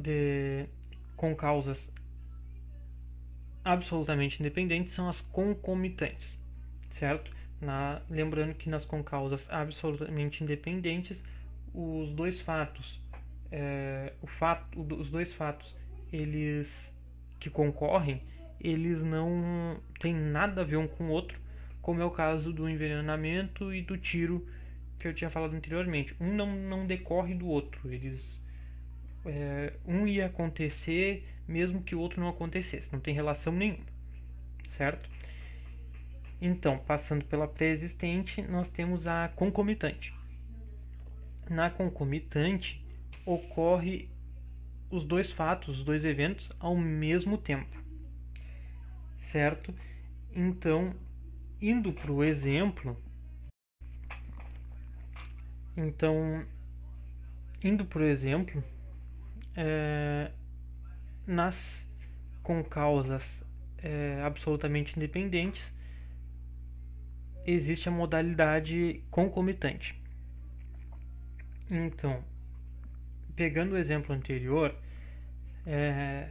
de 0.00 0.66
concausas 1.16 1.90
absolutamente 3.64 4.40
independentes 4.40 4.94
são 4.94 5.08
as 5.08 5.20
concomitantes, 5.20 6.38
certo? 6.98 7.34
Na, 7.60 8.00
lembrando 8.08 8.54
que 8.54 8.68
nas 8.68 8.84
concausas 8.84 9.48
absolutamente 9.50 10.44
independentes, 10.44 11.20
os 11.74 12.10
dois 12.12 12.40
fatos, 12.40 13.00
é, 13.50 14.12
o 14.22 14.26
fato, 14.26 14.80
os 14.80 15.10
dois 15.10 15.32
fatos, 15.32 15.74
eles 16.12 16.94
que 17.40 17.50
concorrem, 17.50 18.22
eles 18.60 19.02
não 19.02 19.80
têm 20.00 20.14
nada 20.14 20.60
a 20.62 20.64
ver 20.64 20.76
um 20.76 20.88
com 20.88 21.04
o 21.04 21.10
outro, 21.10 21.38
como 21.82 22.00
é 22.00 22.04
o 22.04 22.10
caso 22.10 22.52
do 22.52 22.68
envenenamento 22.68 23.72
e 23.72 23.82
do 23.82 23.96
tiro 23.96 24.46
que 24.98 25.06
eu 25.06 25.14
tinha 25.14 25.30
falado 25.30 25.54
anteriormente. 25.54 26.14
Um 26.20 26.34
não, 26.34 26.54
não 26.56 26.86
decorre 26.86 27.34
do 27.34 27.46
outro, 27.46 27.92
eles 27.92 28.40
é, 29.24 29.72
um 29.84 30.06
ia 30.06 30.26
acontecer 30.26 31.24
mesmo 31.46 31.82
que 31.82 31.94
o 31.94 32.00
outro 32.00 32.20
não 32.20 32.28
acontecesse, 32.28 32.92
não 32.92 33.00
tem 33.00 33.14
relação 33.14 33.52
nenhuma, 33.52 33.84
certo? 34.76 35.08
Então, 36.40 36.78
passando 36.78 37.24
pela 37.24 37.48
pré-existente, 37.48 38.42
nós 38.42 38.68
temos 38.68 39.06
a 39.06 39.28
concomitante. 39.34 40.12
Na 41.48 41.70
concomitante, 41.70 42.84
ocorre 43.24 44.08
os 44.90 45.04
dois 45.04 45.30
fatos, 45.30 45.78
os 45.78 45.84
dois 45.84 46.04
eventos 46.04 46.50
ao 46.58 46.76
mesmo 46.76 47.38
tempo, 47.38 47.75
certo? 49.32 49.74
Então, 50.34 50.94
indo 51.60 51.92
para 51.92 52.12
o 52.12 52.22
exemplo, 52.22 52.96
então, 55.76 56.44
indo 57.62 57.84
para 57.84 58.00
o 58.00 58.04
exemplo, 58.04 58.62
é, 59.54 60.30
nas 61.26 61.86
com 62.42 62.62
causas 62.62 63.24
é, 63.78 64.22
absolutamente 64.22 64.96
independentes, 64.96 65.72
existe 67.46 67.88
a 67.88 67.92
modalidade 67.92 69.02
concomitante. 69.10 70.00
Então, 71.70 72.22
pegando 73.34 73.74
o 73.74 73.78
exemplo 73.78 74.14
anterior, 74.14 74.74
é, 75.66 76.28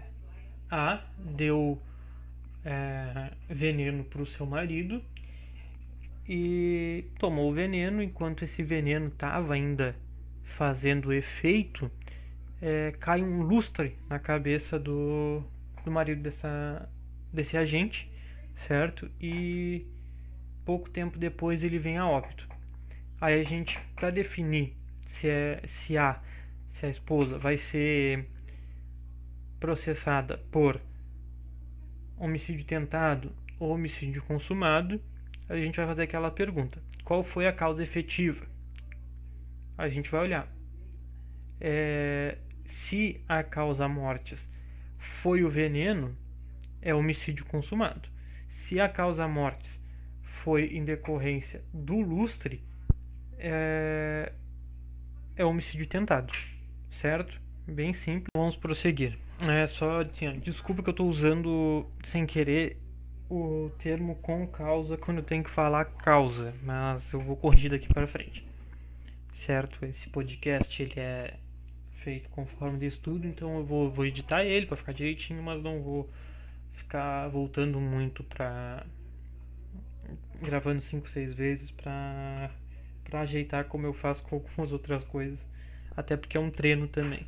A 0.69 1.03
deu 1.17 1.79
é, 2.65 3.32
veneno 3.47 4.04
para 4.04 4.21
o 4.21 4.25
seu 4.25 4.45
marido 4.45 5.01
e 6.28 7.06
tomou 7.19 7.51
o 7.51 7.54
veneno. 7.54 8.01
Enquanto 8.01 8.43
esse 8.43 8.63
veneno 8.63 9.08
estava 9.08 9.54
ainda 9.54 9.95
fazendo 10.58 11.13
efeito, 11.13 11.89
é, 12.62 12.93
cai 12.99 13.21
um 13.21 13.43
lustre 13.43 13.95
na 14.10 14.17
cabeça 14.17 14.80
do, 14.80 15.43
do 15.84 15.91
marido 15.91 16.23
dessa, 16.23 16.89
desse 17.32 17.56
agente, 17.56 18.10
certo? 18.67 19.10
E 19.21 19.86
pouco 20.65 20.89
tempo 20.89 21.19
depois 21.19 21.63
ele 21.63 21.78
vem 21.78 21.97
a 21.97 22.08
óbito. 22.08 22.47
Aí 23.21 23.39
a 23.39 23.43
gente, 23.43 23.80
para 23.95 24.10
definir 24.10 24.73
se, 25.08 25.28
é, 25.30 25.62
se, 25.67 25.97
a, 25.97 26.19
se 26.73 26.86
a 26.86 26.89
esposa 26.89 27.38
vai 27.38 27.58
ser 27.58 28.28
processada 29.60 30.38
por 30.51 30.80
homicídio 32.17 32.65
tentado 32.65 33.32
ou 33.60 33.71
homicídio 33.71 34.21
consumado, 34.23 35.01
a 35.47 35.56
gente 35.58 35.78
vai 35.78 35.86
fazer 35.86 36.04
aquela 36.04 36.32
pergunta: 36.32 36.82
qual 37.04 37.23
foi 37.23 37.47
a 37.47 37.54
causa 37.54 37.84
efetiva? 37.84 38.45
A 39.78 39.88
gente 39.89 40.10
vai 40.10 40.21
olhar. 40.21 40.47
É, 41.60 42.38
se 42.65 43.21
a 43.28 43.43
causa 43.43 43.88
mortes 43.88 44.47
foi 45.21 45.43
o 45.43 45.49
veneno, 45.49 46.15
é 46.82 46.93
homicídio 46.93 47.45
consumado. 47.45 48.10
Se 48.49 48.80
a 48.80 48.89
causa 48.89 49.28
mortes 49.28 49.80
foi 50.43 50.67
em 50.75 50.84
decorrência 50.84 51.62
do 51.73 51.99
lustre, 51.99 52.63
é, 53.38 54.32
é 55.36 55.45
homicídio 55.45 55.88
tentado, 55.88 56.34
certo? 56.91 57.39
Bem 57.67 57.93
simples. 57.93 58.30
Vamos 58.36 58.56
prosseguir. 58.56 59.17
É 59.41 59.67
só 59.67 60.02
assim, 60.02 60.39
desculpa 60.39 60.82
que 60.82 60.89
eu 60.89 60.91
estou 60.91 61.10
usando 61.10 61.86
sem 62.06 62.26
querer 62.26 62.78
o 63.30 63.69
termo 63.80 64.15
com 64.15 64.48
causa 64.48 64.98
quando 64.98 65.17
eu 65.17 65.24
tenho 65.24 65.43
que 65.43 65.50
falar 65.50 65.86
causa, 65.86 66.54
mas 66.63 67.12
eu 67.12 67.19
vou 67.19 67.36
corrigir 67.36 67.69
daqui 67.69 67.88
para 67.88 68.08
frente. 68.08 68.48
Certo? 69.34 69.84
Esse 69.86 70.08
podcast 70.10 70.82
ele 70.82 70.93
é 70.98 71.34
feito 72.04 72.30
conforme 72.30 72.80
de 72.80 72.86
estudo, 72.86 73.28
então 73.28 73.58
eu 73.58 73.65
vou, 73.65 73.91
vou 73.91 74.06
editar 74.06 74.43
ele 74.43 74.67
para 74.67 74.78
ficar 74.78 74.93
direitinho, 74.93 75.43
mas 75.43 75.62
não 75.62 75.82
vou 75.82 76.10
ficar 76.74 77.28
voltando 77.28 77.80
muito 77.80 78.24
para 78.24 78.86
gravando 80.41 80.82
5, 80.82 81.10
6 81.10 81.34
vezes 81.34 81.71
para 81.71 82.52
para 83.04 83.21
ajeitar 83.21 83.65
como 83.65 83.86
eu 83.86 83.93
faço 83.93 84.24
com 84.24 84.36
algumas 84.36 84.71
outras 84.71 85.04
coisas, 85.04 85.39
até 85.95 86.17
porque 86.17 86.38
é 86.38 86.39
um 86.39 86.50
treino 86.50 86.88
também, 86.88 87.28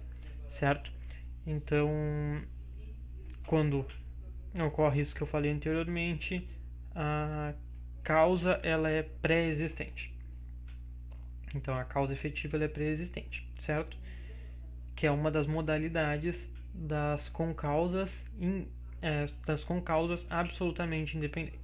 certo? 0.49 0.91
Então, 1.47 1.89
quando 3.47 3.83
ocorre 4.67 5.01
isso 5.01 5.15
que 5.15 5.21
eu 5.21 5.27
falei 5.27 5.51
anteriormente, 5.51 6.47
a 6.93 7.53
causa 8.03 8.59
ela 8.61 8.89
é 8.89 9.01
pré-existente. 9.01 10.13
Então, 11.55 11.75
a 11.75 11.85
causa 11.85 12.13
efetiva 12.13 12.63
é 12.63 12.67
pré-existente, 12.67 13.49
certo? 13.61 13.97
que 14.97 15.05
é 15.05 15.11
uma 15.11 15.29
das 15.29 15.45
modalidades 15.45 16.35
das 16.73 17.29
concausas, 17.29 18.09
in, 18.41 18.67
é, 18.99 19.27
das 19.45 19.63
concausas 19.63 20.25
absolutamente 20.27 21.15
independentes. 21.15 21.61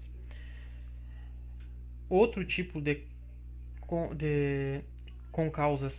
Outro 2.08 2.46
tipo 2.46 2.80
de, 2.80 3.04
de 4.16 4.82
concausas 5.32 5.94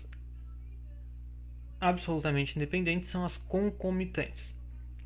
absolutamente 1.84 2.56
independentes 2.56 3.10
são 3.10 3.24
as 3.24 3.36
concomitantes, 3.36 4.54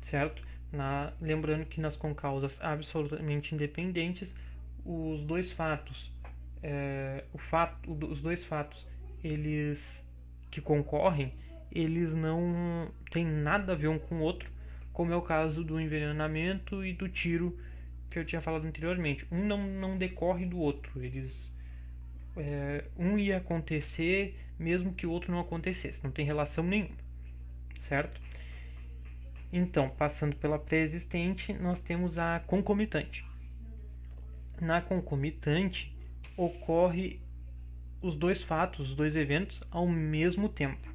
certo? 0.03 0.41
Na, 0.71 1.11
lembrando 1.19 1.65
que 1.65 1.81
nas 1.81 1.95
concausas 1.95 2.57
absolutamente 2.61 3.53
independentes, 3.53 4.31
os 4.85 5.21
dois 5.23 5.51
fatos, 5.51 6.09
é, 6.63 7.25
o 7.33 7.37
fato, 7.37 7.91
os 7.91 8.21
dois 8.21 8.45
fatos, 8.45 8.87
eles 9.21 10.05
que 10.49 10.61
concorrem, 10.61 11.33
eles 11.69 12.15
não 12.15 12.89
têm 13.11 13.25
nada 13.25 13.73
a 13.73 13.75
ver 13.75 13.89
um 13.89 13.99
com 13.99 14.15
o 14.15 14.21
outro, 14.21 14.49
como 14.93 15.11
é 15.11 15.15
o 15.15 15.21
caso 15.21 15.63
do 15.63 15.79
envenenamento 15.79 16.85
e 16.85 16.93
do 16.93 17.09
tiro 17.09 17.59
que 18.09 18.17
eu 18.17 18.25
tinha 18.25 18.41
falado 18.41 18.65
anteriormente. 18.65 19.27
Um 19.29 19.45
não, 19.45 19.67
não 19.67 19.97
decorre 19.97 20.45
do 20.45 20.57
outro. 20.57 21.03
Eles 21.03 21.31
é, 22.37 22.85
um 22.97 23.17
ia 23.17 23.37
acontecer 23.37 24.35
mesmo 24.59 24.93
que 24.93 25.07
o 25.07 25.11
outro 25.11 25.31
não 25.31 25.39
acontecesse. 25.39 26.03
Não 26.03 26.11
tem 26.11 26.25
relação 26.25 26.63
nenhuma, 26.63 26.95
certo? 27.87 28.19
Então, 29.51 29.89
passando 29.89 30.35
pela 30.35 30.59
pré-existente, 30.59 31.53
nós 31.53 31.81
temos 31.81 32.17
a 32.19 32.41
concomitante. 32.45 33.25
Na 34.61 34.81
concomitante 34.81 35.95
ocorre 36.37 37.19
os 38.01 38.15
dois 38.15 38.43
fatos, 38.43 38.89
os 38.89 38.95
dois 38.95 39.15
eventos 39.15 39.61
ao 39.71 39.87
mesmo 39.87 40.47
tempo, 40.47 40.87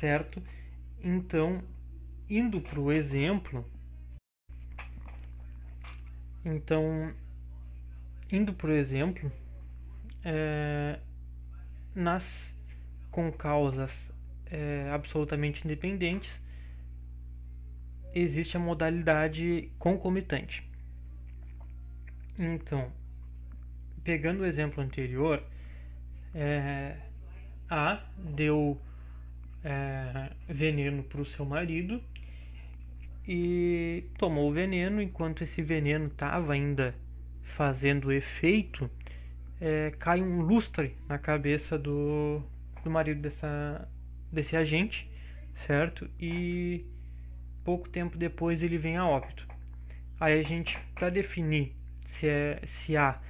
certo? 0.00 0.42
Então, 1.02 1.62
indo 2.28 2.60
para 2.60 2.80
o 2.80 2.90
exemplo, 2.90 3.64
então, 6.44 7.12
indo 8.30 8.52
para 8.52 8.68
o 8.68 8.72
exemplo, 8.72 9.32
é, 10.24 10.98
nas 11.96 12.54
com 13.10 13.32
causas 13.32 13.90
é, 14.50 14.90
absolutamente 14.92 15.64
independentes, 15.64 16.30
existe 18.14 18.56
a 18.56 18.60
modalidade 18.60 19.70
concomitante. 19.78 20.62
Então, 22.38 22.92
pegando 24.04 24.42
o 24.42 24.46
exemplo 24.46 24.82
anterior, 24.82 25.42
é, 26.34 26.96
A 27.68 28.02
deu 28.18 28.78
é, 29.64 30.30
veneno 30.46 31.02
para 31.02 31.20
o 31.20 31.26
seu 31.26 31.44
marido 31.44 32.00
e 33.26 34.04
tomou 34.18 34.50
o 34.50 34.52
veneno. 34.52 35.00
Enquanto 35.00 35.42
esse 35.42 35.62
veneno 35.62 36.06
estava 36.06 36.52
ainda 36.52 36.94
fazendo 37.56 38.12
efeito, 38.12 38.90
é, 39.60 39.92
cai 39.98 40.20
um 40.20 40.40
lustre 40.40 40.96
na 41.08 41.18
cabeça 41.18 41.78
do, 41.78 42.42
do 42.82 42.90
marido 42.90 43.20
dessa, 43.20 43.88
desse 44.32 44.56
agente, 44.56 45.10
certo? 45.66 46.08
E 46.20 46.84
pouco 47.64 47.88
tempo 47.88 48.16
depois 48.16 48.62
ele 48.62 48.78
vem 48.78 48.96
a 48.96 49.06
óbito. 49.06 49.46
Aí 50.20 50.38
a 50.38 50.42
gente, 50.42 50.78
para 50.94 51.10
definir 51.10 51.74
se, 52.08 52.26
é, 52.26 52.60
se 52.64 52.96
a 52.96 53.20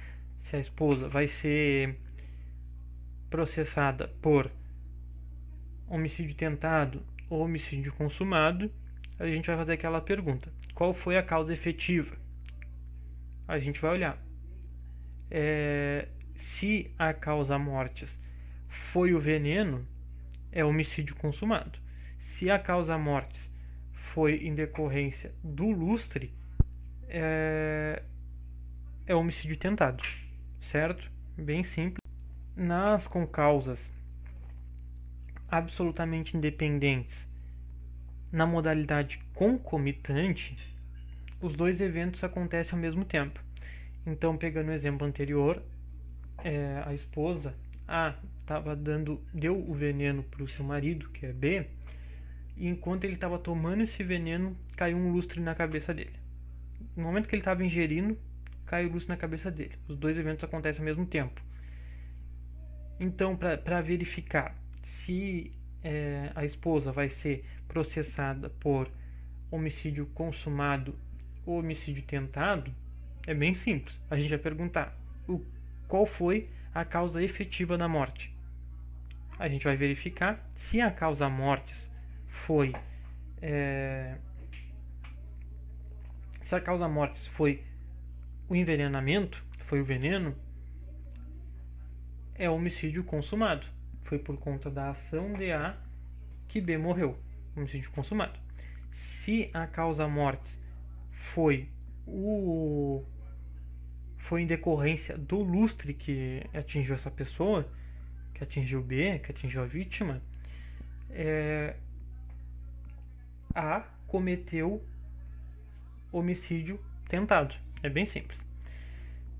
se 0.49 0.55
a 0.55 0.59
esposa 0.59 1.07
vai 1.09 1.27
ser 1.27 1.97
processada 3.29 4.07
por 4.21 4.49
homicídio 5.87 6.35
tentado 6.35 7.03
ou 7.29 7.41
homicídio 7.41 7.91
consumado, 7.93 8.71
a 9.19 9.27
gente 9.27 9.47
vai 9.47 9.57
fazer 9.57 9.73
aquela 9.73 10.01
pergunta: 10.01 10.51
qual 10.73 10.93
foi 10.93 11.17
a 11.17 11.23
causa 11.23 11.53
efetiva? 11.53 12.15
A 13.47 13.59
gente 13.59 13.81
vai 13.81 13.91
olhar. 13.91 14.17
É, 15.29 16.07
se 16.37 16.91
a 16.97 17.13
causa 17.13 17.57
mortes 17.57 18.09
foi 18.91 19.13
o 19.13 19.19
veneno, 19.19 19.85
é 20.51 20.63
homicídio 20.63 21.15
consumado. 21.15 21.79
Se 22.19 22.49
a 22.49 22.59
causa 22.59 22.97
mortes 22.97 23.49
foi 24.13 24.45
em 24.45 24.55
decorrência 24.55 25.33
do 25.43 25.69
lustre, 25.69 26.33
é, 27.07 28.01
é 29.05 29.15
homicídio 29.15 29.57
tentado, 29.57 30.03
certo? 30.61 31.09
Bem 31.37 31.63
simples. 31.63 32.01
Nas 32.55 33.07
concausas 33.07 33.79
absolutamente 35.49 36.35
independentes 36.35 37.27
na 38.31 38.45
modalidade 38.45 39.19
concomitante, 39.33 40.55
os 41.41 41.55
dois 41.55 41.79
eventos 41.79 42.23
acontecem 42.23 42.75
ao 42.75 42.81
mesmo 42.81 43.05
tempo. 43.05 43.39
Então, 44.05 44.37
pegando 44.37 44.69
o 44.69 44.73
exemplo 44.73 45.05
anterior, 45.05 45.61
é, 46.43 46.83
a 46.85 46.93
esposa 46.93 47.53
A 47.87 48.13
estava 48.41 48.75
dando, 48.75 49.21
deu 49.33 49.57
o 49.57 49.73
veneno 49.73 50.23
para 50.23 50.43
o 50.43 50.47
seu 50.47 50.63
marido, 50.63 51.09
que 51.09 51.25
é 51.25 51.33
B, 51.33 51.65
e 52.55 52.67
enquanto 52.67 53.03
ele 53.03 53.13
estava 53.13 53.37
tomando 53.37 53.83
esse 53.83 54.03
veneno, 54.03 54.55
caiu 54.75 54.97
um 54.97 55.11
lustre 55.11 55.39
na 55.39 55.53
cabeça 55.53 55.93
dele. 55.93 56.15
No 56.95 57.03
momento 57.03 57.27
que 57.27 57.35
ele 57.35 57.41
estava 57.41 57.63
ingerindo, 57.63 58.17
caiu 58.65 58.89
o 58.89 58.93
lustre 58.93 59.09
na 59.09 59.17
cabeça 59.17 59.51
dele. 59.51 59.75
Os 59.87 59.97
dois 59.97 60.17
eventos 60.17 60.43
acontecem 60.43 60.81
ao 60.81 60.85
mesmo 60.85 61.05
tempo. 61.05 61.41
Então, 62.99 63.37
para 63.37 63.81
verificar 63.81 64.55
se 64.83 65.51
é, 65.83 66.31
a 66.33 66.43
esposa 66.45 66.91
vai 66.91 67.09
ser 67.09 67.45
processada 67.67 68.49
por 68.49 68.89
homicídio 69.51 70.07
consumado 70.07 70.95
ou 71.45 71.59
homicídio 71.59 72.03
tentado, 72.03 72.73
é 73.25 73.33
bem 73.33 73.53
simples. 73.53 73.99
A 74.09 74.17
gente 74.17 74.29
vai 74.29 74.39
perguntar 74.39 74.97
o, 75.27 75.41
qual 75.87 76.05
foi 76.05 76.49
a 76.73 76.85
causa 76.85 77.23
efetiva 77.23 77.77
da 77.77 77.87
morte. 77.87 78.33
A 79.39 79.47
gente 79.47 79.63
vai 79.63 79.75
verificar 79.75 80.43
se 80.55 80.81
a 80.81 80.91
causa 80.91 81.29
mortes 81.29 81.89
foi 82.27 82.73
é, 83.41 84.17
se 86.43 86.55
a 86.55 86.61
causa 86.61 86.87
mortes 86.87 87.27
foi 87.27 87.63
o 88.49 88.55
envenenamento, 88.55 89.43
foi 89.65 89.81
o 89.81 89.85
veneno, 89.85 90.35
é 92.35 92.49
homicídio 92.49 93.03
consumado 93.03 93.67
foi 94.07 94.17
por 94.17 94.37
conta 94.37 94.71
da 94.71 94.91
ação 94.91 95.33
de 95.33 95.51
A 95.51 95.77
que 96.47 96.61
B 96.61 96.77
morreu, 96.77 97.17
homicídio 97.55 97.91
consumado. 97.91 98.39
Se 98.91 99.49
a 99.53 99.67
causa 99.67 100.07
morte 100.07 100.49
foi 101.33 101.67
o 102.05 103.03
foi 104.27 104.41
em 104.41 104.45
decorrência 104.45 105.17
do 105.17 105.41
lustre 105.41 105.93
que 105.93 106.43
atingiu 106.53 106.95
essa 106.95 107.09
pessoa, 107.09 107.67
que 108.33 108.43
atingiu 108.43 108.81
B, 108.81 109.19
que 109.19 109.31
atingiu 109.31 109.63
a 109.63 109.65
vítima, 109.65 110.21
é, 111.09 111.75
A 113.55 113.85
cometeu 114.05 114.83
homicídio 116.11 116.79
tentado. 117.07 117.55
É 117.81 117.89
bem 117.89 118.05
simples. 118.05 118.37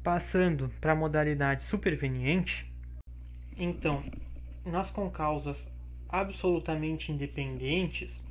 Passando 0.02 0.69
para 0.80 0.93
a 0.93 0.95
modalidade 0.95 1.63
superveniente, 1.63 2.71
então 3.58 4.04
nas 4.65 4.89
concausas 4.89 5.67
absolutamente 6.08 7.12
independentes, 7.12 8.23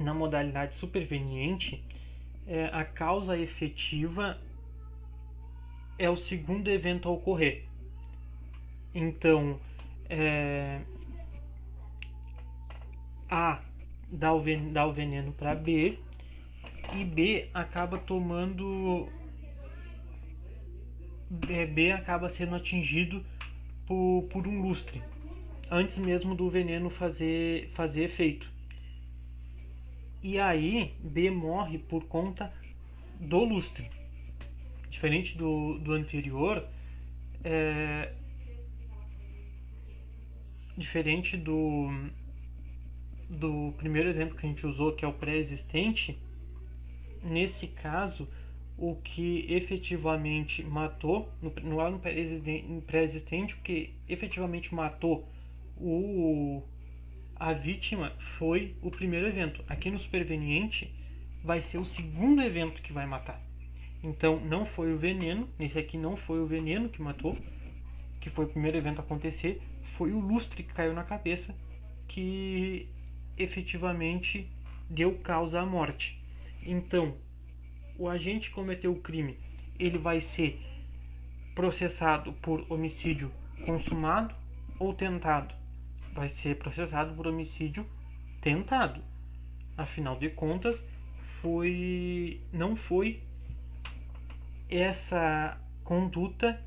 na 0.00 0.12
modalidade 0.12 0.74
superveniente, 0.74 1.84
é, 2.44 2.66
a 2.72 2.84
causa 2.84 3.38
efetiva 3.38 4.36
é 5.98 6.08
o 6.08 6.16
segundo 6.16 6.70
evento 6.70 7.08
a 7.08 7.12
ocorrer. 7.12 7.64
Então, 8.94 9.58
é, 10.08 10.80
A 13.28 13.60
dá 14.10 14.32
o 14.32 14.40
veneno, 14.40 14.72
dá 14.72 14.86
o 14.86 14.92
veneno 14.92 15.32
para 15.32 15.54
B 15.54 15.98
e 16.94 17.04
B 17.04 17.48
acaba 17.52 17.98
tomando. 17.98 19.08
B 21.30 21.92
acaba 21.92 22.28
sendo 22.28 22.54
atingido 22.54 23.22
por, 23.86 24.26
por 24.30 24.46
um 24.46 24.62
lustre, 24.62 25.02
antes 25.70 25.98
mesmo 25.98 26.34
do 26.34 26.48
veneno 26.48 26.88
fazer, 26.88 27.70
fazer 27.74 28.04
efeito. 28.04 28.50
E 30.22 30.38
aí 30.38 30.94
B 31.00 31.30
morre 31.30 31.78
por 31.78 32.04
conta 32.04 32.50
do 33.20 33.44
lustre. 33.44 33.97
Diferente 34.98 35.38
do, 35.38 35.78
do 35.78 35.92
anterior, 35.92 36.66
é, 37.44 38.12
diferente 40.76 41.36
do, 41.36 41.88
do 43.30 43.72
primeiro 43.76 44.08
exemplo 44.08 44.36
que 44.36 44.44
a 44.44 44.48
gente 44.48 44.66
usou, 44.66 44.96
que 44.96 45.04
é 45.04 45.08
o 45.08 45.12
pré-existente, 45.12 46.18
nesse 47.22 47.68
caso 47.68 48.28
o 48.76 48.96
que 48.96 49.46
efetivamente 49.48 50.64
matou, 50.64 51.32
no, 51.40 51.52
no, 51.62 51.90
no 51.90 52.82
pré-existente, 52.82 53.54
o 53.54 53.58
que 53.58 53.94
efetivamente 54.08 54.74
matou 54.74 55.28
o, 55.76 56.60
a 57.36 57.52
vítima 57.52 58.16
foi 58.18 58.74
o 58.82 58.90
primeiro 58.90 59.28
evento. 59.28 59.62
Aqui 59.68 59.92
no 59.92 59.98
superveniente 60.00 60.92
vai 61.44 61.60
ser 61.60 61.78
o 61.78 61.84
segundo 61.84 62.42
evento 62.42 62.82
que 62.82 62.92
vai 62.92 63.06
matar. 63.06 63.47
Então 64.02 64.38
não 64.40 64.64
foi 64.64 64.92
o 64.92 64.98
veneno, 64.98 65.48
nesse 65.58 65.78
aqui 65.78 65.98
não 65.98 66.16
foi 66.16 66.40
o 66.40 66.46
veneno 66.46 66.88
que 66.88 67.02
matou, 67.02 67.36
que 68.20 68.30
foi 68.30 68.44
o 68.44 68.48
primeiro 68.48 68.76
evento 68.76 69.00
a 69.00 69.02
acontecer, 69.02 69.60
foi 69.82 70.12
o 70.12 70.20
lustre 70.20 70.62
que 70.62 70.72
caiu 70.72 70.94
na 70.94 71.04
cabeça 71.04 71.54
que 72.06 72.88
efetivamente 73.36 74.50
deu 74.88 75.18
causa 75.18 75.60
à 75.60 75.66
morte. 75.66 76.18
Então, 76.62 77.16
o 77.98 78.08
agente 78.08 78.50
cometeu 78.50 78.92
o 78.92 79.00
crime, 79.00 79.38
ele 79.78 79.98
vai 79.98 80.20
ser 80.20 80.60
processado 81.54 82.32
por 82.34 82.64
homicídio 82.70 83.32
consumado 83.64 84.34
ou 84.78 84.94
tentado. 84.94 85.54
Vai 86.12 86.28
ser 86.28 86.56
processado 86.56 87.14
por 87.14 87.26
homicídio 87.26 87.84
tentado. 88.40 89.02
Afinal 89.76 90.16
de 90.16 90.30
contas, 90.30 90.82
foi 91.40 92.40
não 92.52 92.76
foi 92.76 93.22
essa 94.68 95.58
conduta 95.84 96.62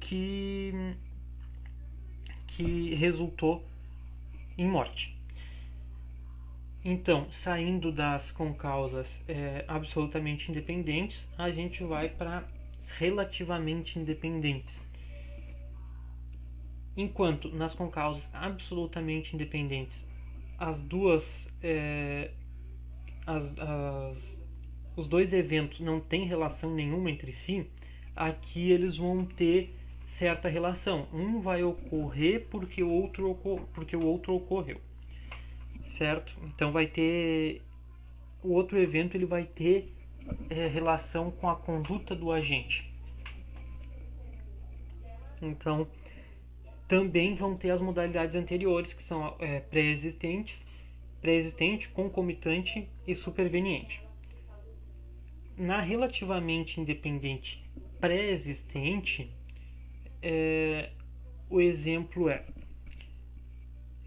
que 0.00 0.96
que 2.48 2.94
resultou 2.94 3.62
em 4.56 4.66
morte. 4.66 5.14
Então, 6.82 7.26
saindo 7.32 7.92
das 7.92 8.30
concausas 8.30 9.08
é, 9.28 9.64
absolutamente 9.68 10.50
independentes, 10.50 11.28
a 11.36 11.50
gente 11.50 11.82
vai 11.82 12.08
para 12.08 12.44
relativamente 12.96 13.98
independentes. 13.98 14.80
Enquanto 16.96 17.50
nas 17.50 17.74
concausas 17.74 18.22
absolutamente 18.32 19.34
independentes, 19.34 20.00
as 20.58 20.78
duas, 20.78 21.50
é, 21.62 22.30
as, 23.26 23.44
as, 23.58 24.35
os 24.96 25.06
dois 25.06 25.32
eventos 25.32 25.80
não 25.80 26.00
têm 26.00 26.26
relação 26.26 26.74
nenhuma 26.74 27.10
entre 27.10 27.32
si, 27.32 27.66
aqui 28.14 28.70
eles 28.70 28.96
vão 28.96 29.24
ter 29.24 29.74
certa 30.08 30.48
relação. 30.48 31.06
Um 31.12 31.40
vai 31.40 31.62
ocorrer 31.62 32.46
porque 32.50 32.82
o 32.82 32.90
outro, 32.90 33.38
porque 33.74 33.94
o 33.94 34.04
outro 34.04 34.34
ocorreu 34.34 34.80
certo? 35.96 36.32
Então 36.44 36.72
vai 36.72 36.86
ter 36.86 37.62
o 38.42 38.52
outro 38.52 38.78
evento 38.78 39.16
ele 39.16 39.26
vai 39.26 39.44
ter 39.44 39.92
é, 40.50 40.66
relação 40.68 41.30
com 41.30 41.48
a 41.48 41.56
conduta 41.56 42.14
do 42.14 42.30
agente. 42.30 42.92
Então 45.40 45.86
também 46.86 47.34
vão 47.34 47.56
ter 47.56 47.70
as 47.70 47.80
modalidades 47.80 48.36
anteriores 48.36 48.92
que 48.92 49.02
são 49.02 49.34
é, 49.40 49.60
pré-existentes, 49.60 50.60
pré-existente, 51.20 51.88
concomitante 51.88 52.88
e 53.06 53.16
superveniente. 53.16 54.05
Na 55.56 55.80
relativamente 55.80 56.80
independente 56.80 57.64
pré-existente, 57.98 59.30
é, 60.22 60.90
o 61.48 61.60
exemplo 61.60 62.28
é, 62.28 62.44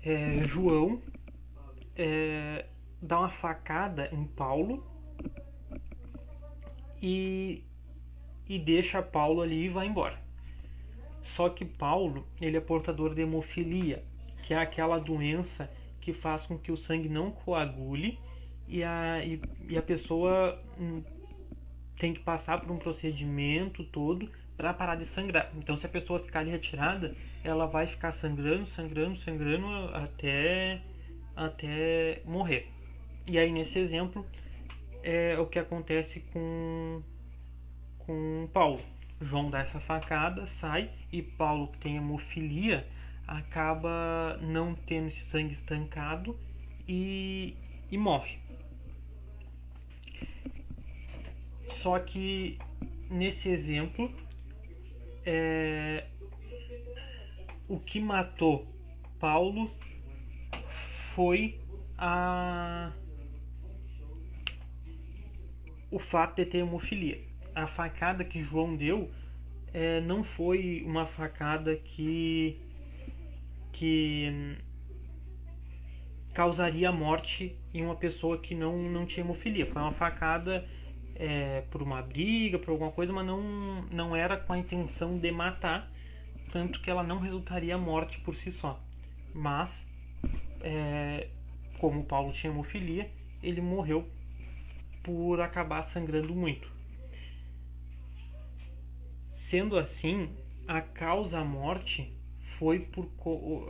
é 0.04 0.44
João 0.44 1.02
é, 1.96 2.66
dá 3.02 3.20
uma 3.20 3.30
facada 3.30 4.10
em 4.14 4.26
Paulo 4.26 4.86
e, 7.02 7.64
e 8.48 8.60
deixa 8.60 9.02
Paulo 9.02 9.42
ali 9.42 9.66
e 9.66 9.70
vai 9.70 9.88
embora. 9.88 10.20
Só 11.24 11.50
que 11.50 11.66
Paulo 11.66 12.28
ele 12.40 12.58
é 12.58 12.62
portador 12.62 13.16
de 13.16 13.22
hemofilia, 13.22 14.04
que 14.44 14.54
é 14.54 14.58
aquela 14.58 15.00
doença 15.00 15.70
que 16.00 16.14
faz 16.14 16.46
com 16.46 16.58
que 16.58 16.72
o 16.72 16.78
sangue 16.78 17.10
não 17.10 17.32
coagule 17.32 18.20
e 18.68 18.84
a, 18.84 19.24
e, 19.26 19.42
e 19.68 19.78
a 19.78 19.82
pessoa 19.82 20.62
hum, 20.80 21.02
tem 22.00 22.14
que 22.14 22.22
passar 22.22 22.60
por 22.60 22.72
um 22.72 22.78
procedimento 22.78 23.84
todo 23.84 24.28
para 24.58 24.74
parar 24.74 24.96
de 24.96 25.06
sangrar. 25.06 25.52
Então, 25.56 25.78
se 25.78 25.86
a 25.86 25.90
pessoa 25.90 26.20
ficar 26.20 26.40
ali 26.40 26.50
retirada, 26.50 27.16
ela 27.44 27.68
vai 27.68 27.86
ficar 27.86 28.12
sangrando, 28.12 28.66
sangrando, 28.66 29.18
sangrando 29.20 29.68
até 29.94 30.82
até 31.36 32.22
morrer. 32.26 32.68
E 33.30 33.38
aí 33.38 33.52
nesse 33.52 33.78
exemplo 33.78 34.26
é 35.04 35.38
o 35.38 35.46
que 35.46 35.60
acontece 35.60 36.20
com 36.34 37.02
com 38.00 38.50
Paulo. 38.52 38.82
João 39.22 39.50
dá 39.50 39.60
essa 39.60 39.80
facada, 39.80 40.48
sai 40.48 40.90
e 41.12 41.22
Paulo 41.22 41.68
que 41.68 41.78
tem 41.78 41.98
hemofilia 41.98 42.88
acaba 43.30 44.40
não 44.42 44.74
tendo 44.74 45.08
esse 45.08 45.24
sangue 45.26 45.54
estancado 45.54 46.36
e, 46.88 47.56
e 47.92 47.98
morre. 47.98 48.40
Só 51.76 52.00
que 52.00 52.58
nesse 53.10 53.50
exemplo 53.50 54.12
é, 55.26 56.06
o 57.68 57.80
que 57.80 58.00
matou 58.00 58.68
Paulo 59.20 59.70
foi 61.14 61.60
a 61.98 62.92
o 65.92 65.98
fato 65.98 66.36
de 66.36 66.46
ter 66.46 66.60
hemofilia. 66.60 67.20
A 67.56 67.66
facada 67.68 68.24
que 68.24 68.42
João 68.42 68.76
deu 68.76 69.10
é, 69.74 70.00
não 70.02 70.24
foi 70.24 70.84
uma 70.86 71.06
facada 71.06 71.76
que 71.76 72.60
que 73.72 74.30
hum, 74.32 74.56
causaria 76.34 76.92
morte 76.92 77.56
em 77.74 77.84
uma 77.84 77.96
pessoa 77.96 78.38
que 78.38 78.56
não, 78.56 78.78
não 78.78 79.06
tinha 79.06 79.24
hemofilia. 79.24 79.66
Foi 79.66 79.82
uma 79.82 79.92
facada 79.92 80.66
é, 81.20 81.62
por 81.70 81.82
uma 81.82 82.02
briga, 82.02 82.58
por 82.58 82.72
alguma 82.72 82.92
coisa, 82.92 83.12
mas 83.12 83.26
não, 83.26 83.82
não 83.92 84.16
era 84.16 84.38
com 84.38 84.54
a 84.54 84.58
intenção 84.58 85.20
de 85.20 85.30
matar, 85.32 85.92
tanto 86.52 86.82
que 86.82 86.90
ela 86.90 87.04
não 87.04 87.20
resultaria 87.20 87.78
morte 87.78 88.20
por 88.22 88.34
si 88.34 88.52
só. 88.52 88.82
Mas 89.36 89.86
é, 90.62 91.28
como 91.78 92.06
Paulo 92.06 92.32
tinha 92.32 92.52
hemofilia, 92.52 93.12
ele 93.44 93.60
morreu 93.60 94.08
por 95.04 95.42
acabar 95.42 95.84
sangrando 95.84 96.34
muito. 96.34 96.72
Sendo 99.30 99.78
assim, 99.78 100.30
a 100.68 100.82
causa 100.82 101.44
morte 101.44 102.14
foi 102.58 102.80
por 102.80 103.10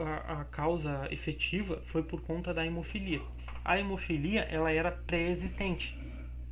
a, 0.01 0.41
a 0.41 0.45
causa 0.45 1.07
efetiva 1.11 1.81
foi 1.87 2.03
por 2.03 2.21
conta 2.21 2.53
da 2.53 2.65
hemofilia. 2.65 3.21
A 3.65 3.79
hemofilia 3.79 4.41
ela 4.41 4.71
era 4.71 4.91
pré-existente. 4.91 5.98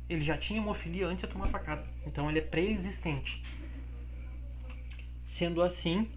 Ele 0.08 0.24
já 0.24 0.38
tinha 0.38 0.60
hemofilia 0.60 1.06
antes 1.06 1.26
de 1.26 1.32
tomar 1.32 1.48
facada, 1.48 1.86
então 2.06 2.28
ele 2.30 2.38
é 2.38 2.42
pré-existente. 2.42 3.42
Sendo 5.26 5.62
assim, 5.62 6.10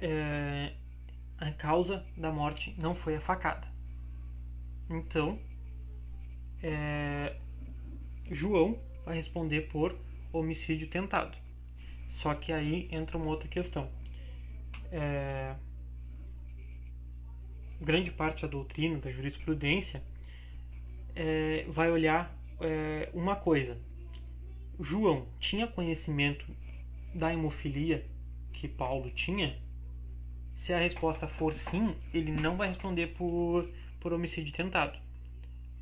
é, 0.00 0.72
a 1.38 1.50
causa 1.52 2.04
da 2.16 2.32
morte 2.32 2.74
não 2.78 2.94
foi 2.94 3.16
a 3.16 3.20
facada. 3.20 3.68
Então, 4.88 5.38
é, 6.62 7.36
João 8.30 8.78
vai 9.04 9.16
responder 9.16 9.68
por 9.68 9.96
homicídio 10.32 10.88
tentado. 10.88 11.36
Só 12.20 12.34
que 12.34 12.52
aí 12.52 12.88
entra 12.90 13.16
uma 13.16 13.26
outra 13.26 13.48
questão. 13.48 13.90
É, 14.92 15.54
grande 17.80 18.10
parte 18.10 18.42
da 18.42 18.48
doutrina, 18.48 18.98
da 18.98 19.10
jurisprudência, 19.10 20.02
é, 21.20 21.66
vai 21.68 21.90
olhar 21.90 22.34
é, 22.62 23.10
uma 23.12 23.36
coisa. 23.36 23.76
João 24.80 25.26
tinha 25.38 25.66
conhecimento 25.66 26.46
da 27.14 27.30
hemofilia 27.30 28.06
que 28.54 28.66
Paulo 28.66 29.10
tinha? 29.10 29.58
Se 30.54 30.72
a 30.72 30.78
resposta 30.78 31.28
for 31.28 31.52
sim, 31.52 31.94
ele 32.14 32.32
não 32.32 32.56
vai 32.56 32.68
responder 32.68 33.08
por, 33.08 33.68
por 34.00 34.14
homicídio 34.14 34.50
tentado. 34.54 34.98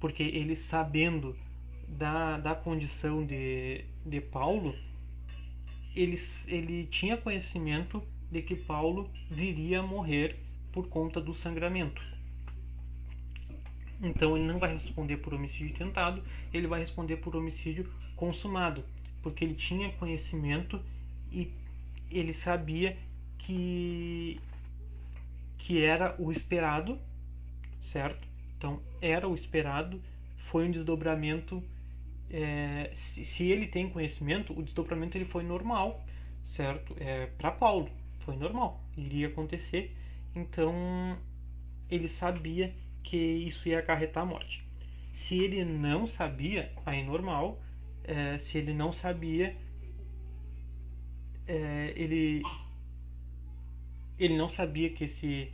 Porque 0.01 0.24
ele 0.24 0.57
sabendo 0.57 1.37
da, 1.87 2.38
da 2.38 2.57
condição 2.57 3.24
de, 3.24 3.85
de 4.05 4.20
Paulo, 4.20 4.74
ele, 5.94 6.18
ele 6.48 6.87
tinha 6.87 7.16
conhecimento 7.16 8.03
de 8.29 8.42
que 8.42 8.57
Paulo 8.57 9.09
viria 9.31 9.79
a 9.79 9.83
morrer 9.85 10.37
por 10.72 10.88
conta 10.88 11.20
do 11.20 11.33
sangramento. 11.33 12.17
Então 14.00 14.37
ele 14.37 14.46
não 14.46 14.58
vai 14.58 14.74
responder 14.74 15.16
por 15.18 15.34
homicídio 15.34 15.74
tentado, 15.76 16.22
ele 16.52 16.66
vai 16.66 16.80
responder 16.80 17.16
por 17.16 17.34
homicídio 17.34 17.90
consumado, 18.16 18.84
porque 19.22 19.44
ele 19.44 19.54
tinha 19.54 19.90
conhecimento 19.92 20.80
e 21.32 21.52
ele 22.11 22.32
sabia 22.32 22.96
que 23.38 24.40
que 25.58 25.84
era 25.84 26.14
o 26.18 26.32
esperado, 26.32 26.98
certo? 27.92 28.26
Então, 28.56 28.80
era 29.00 29.28
o 29.28 29.34
esperado, 29.34 30.00
foi 30.50 30.66
um 30.66 30.70
desdobramento. 30.70 31.62
É, 32.30 32.90
se, 32.94 33.24
se, 33.24 33.44
ele 33.44 33.66
tem 33.66 33.88
conhecimento, 33.90 34.58
o 34.58 34.62
desdobramento 34.62 35.16
ele 35.16 35.24
foi 35.24 35.42
normal, 35.42 36.04
certo? 36.46 36.94
É, 36.98 37.26
Para 37.38 37.50
Paulo, 37.50 37.90
foi 38.20 38.37
normal, 38.37 38.80
iria 38.96 39.28
acontecer. 39.28 39.94
Então, 40.34 41.18
ele 41.90 42.08
sabia 42.08 42.74
que 43.08 43.16
isso 43.16 43.66
ia 43.66 43.78
acarretar 43.78 44.22
a 44.22 44.26
morte. 44.26 44.62
Se 45.14 45.34
ele 45.38 45.64
não 45.64 46.06
sabia, 46.06 46.70
aí 46.84 47.02
normal. 47.02 47.58
É, 48.04 48.38
se 48.38 48.58
ele 48.58 48.72
não 48.74 48.92
sabia, 48.92 49.56
é, 51.46 51.92
ele 51.96 52.42
ele 54.18 54.36
não 54.36 54.48
sabia 54.48 54.90
que 54.90 55.04
esse 55.04 55.52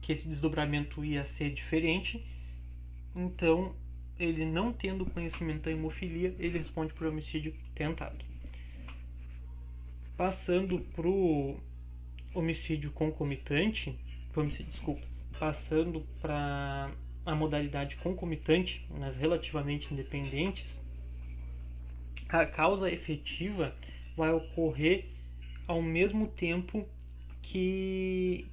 que 0.00 0.12
esse 0.12 0.28
desdobramento 0.28 1.02
ia 1.04 1.24
ser 1.24 1.50
diferente, 1.52 2.22
então 3.14 3.74
ele 4.18 4.44
não 4.44 4.72
tendo 4.72 5.06
conhecimento 5.06 5.62
da 5.62 5.70
hemofilia, 5.70 6.34
ele 6.38 6.58
responde 6.58 6.92
por 6.92 7.06
homicídio 7.06 7.54
tentado. 7.74 8.22
Passando 10.16 10.80
para 10.94 11.08
o 11.08 11.58
homicídio 12.34 12.90
concomitante, 12.92 13.98
homicídio, 14.36 14.70
desculpa, 14.70 15.13
passando 15.38 16.06
para 16.20 16.90
a 17.24 17.34
modalidade 17.34 17.96
concomitante, 17.96 18.86
nas 18.90 19.16
relativamente 19.16 19.92
independentes, 19.92 20.80
a 22.28 22.44
causa 22.46 22.90
efetiva 22.90 23.74
vai 24.16 24.32
ocorrer 24.32 25.06
ao 25.66 25.80
mesmo 25.80 26.28
tempo 26.28 26.86
que 27.42 28.46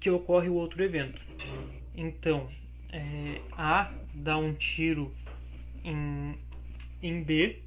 que 0.00 0.10
ocorre 0.10 0.50
o 0.50 0.54
outro 0.54 0.82
evento. 0.84 1.18
Então, 1.94 2.50
é, 2.92 3.40
A 3.52 3.90
dá 4.14 4.36
um 4.36 4.52
tiro 4.52 5.14
em, 5.82 6.38
em 7.02 7.22
B 7.22 7.62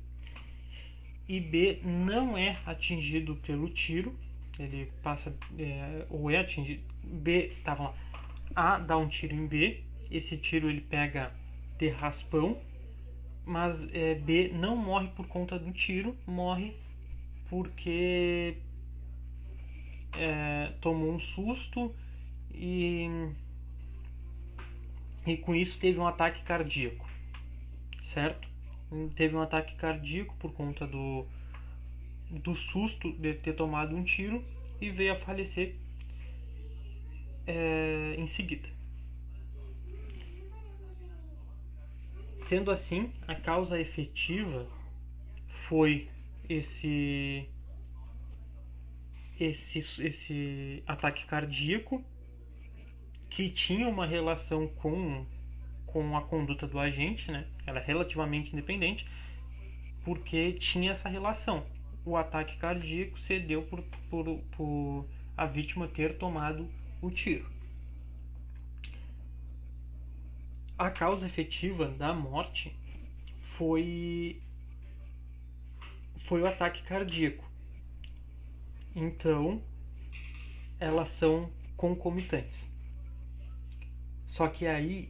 e 1.28 1.40
B 1.40 1.80
não 1.84 2.38
é 2.38 2.60
atingido 2.66 3.36
pelo 3.38 3.70
tiro, 3.70 4.16
ele 4.60 4.92
passa 5.02 5.36
é, 5.58 6.06
ou 6.10 6.30
é 6.30 6.38
atingido. 6.38 6.84
B, 7.08 7.54
vamos 7.64 7.80
lá. 7.80 7.94
A 8.56 8.78
dá 8.80 8.98
um 8.98 9.08
tiro 9.08 9.36
em 9.36 9.46
B, 9.46 9.84
esse 10.10 10.38
tiro 10.38 10.70
ele 10.70 10.82
pega 10.82 11.32
de 11.78 11.90
raspão, 11.90 12.58
mas 13.46 13.88
é, 13.94 14.16
B 14.16 14.52
não 14.54 14.76
morre 14.76 15.08
por 15.10 15.28
conta 15.28 15.60
do 15.60 15.72
tiro, 15.72 16.18
morre 16.26 16.74
porque 17.50 18.58
é, 20.18 20.74
tomou 20.82 21.14
um 21.14 21.20
susto 21.20 21.94
e, 22.54 23.08
e 25.26 25.38
com 25.38 25.56
isso 25.56 25.78
teve 25.80 26.00
um 26.00 26.08
ataque 26.08 26.44
cardíaco, 26.44 27.08
certo? 28.04 28.48
Teve 29.16 29.36
um 29.36 29.42
ataque 29.42 29.76
cardíaco 29.76 30.36
por 30.38 30.54
conta 30.54 30.88
do, 30.88 31.26
do 32.32 32.56
susto 32.56 33.12
de 33.14 33.34
ter 33.36 33.54
tomado 33.54 33.96
um 33.96 34.04
tiro 34.04 34.44
e 34.82 34.90
veio 34.90 35.14
a 35.14 35.16
falecer 35.16 35.76
é, 37.48 38.16
em 38.18 38.28
seguida. 38.28 38.70
Sendo 42.42 42.72
assim, 42.72 43.12
a 43.28 43.36
causa 43.36 43.80
efetiva 43.80 44.68
foi 45.68 46.08
esse 46.50 47.48
esse, 49.40 49.80
esse 49.80 50.84
ataque 50.88 51.26
cardíaco 51.26 52.04
que 53.30 53.50
tinha 53.50 53.88
uma 53.88 54.06
relação 54.06 54.68
com, 54.68 55.26
com 55.86 56.18
a 56.18 56.22
conduta 56.22 56.68
do 56.68 56.80
agente, 56.80 57.32
né? 57.32 57.46
Ela 57.66 57.80
é 57.80 57.84
relativamente 57.84 58.52
independente, 58.52 59.06
porque 60.04 60.54
tinha 60.54 60.92
essa 60.92 61.08
relação. 61.10 61.66
O 62.06 62.16
ataque 62.16 62.58
cardíaco 62.58 63.20
cedeu 63.20 63.64
por, 63.64 63.84
por, 64.10 64.40
por 64.56 65.06
a 65.36 65.46
vítima 65.46 65.88
ter 65.88 66.18
tomado 66.18 66.68
o 67.02 67.12
tiro. 67.12 67.50
A 70.78 70.90
causa 70.90 71.26
efetiva 71.26 71.88
da 71.90 72.14
morte 72.14 72.76
foi 73.40 74.42
foi 76.20 76.42
o 76.42 76.48
ataque 76.48 76.84
cardíaco. 76.84 77.50
Então, 78.94 79.62
elas 80.80 81.10
são 81.10 81.50
concomitantes. 81.76 82.68
Só 84.26 84.48
que 84.48 84.68
aí 84.68 85.10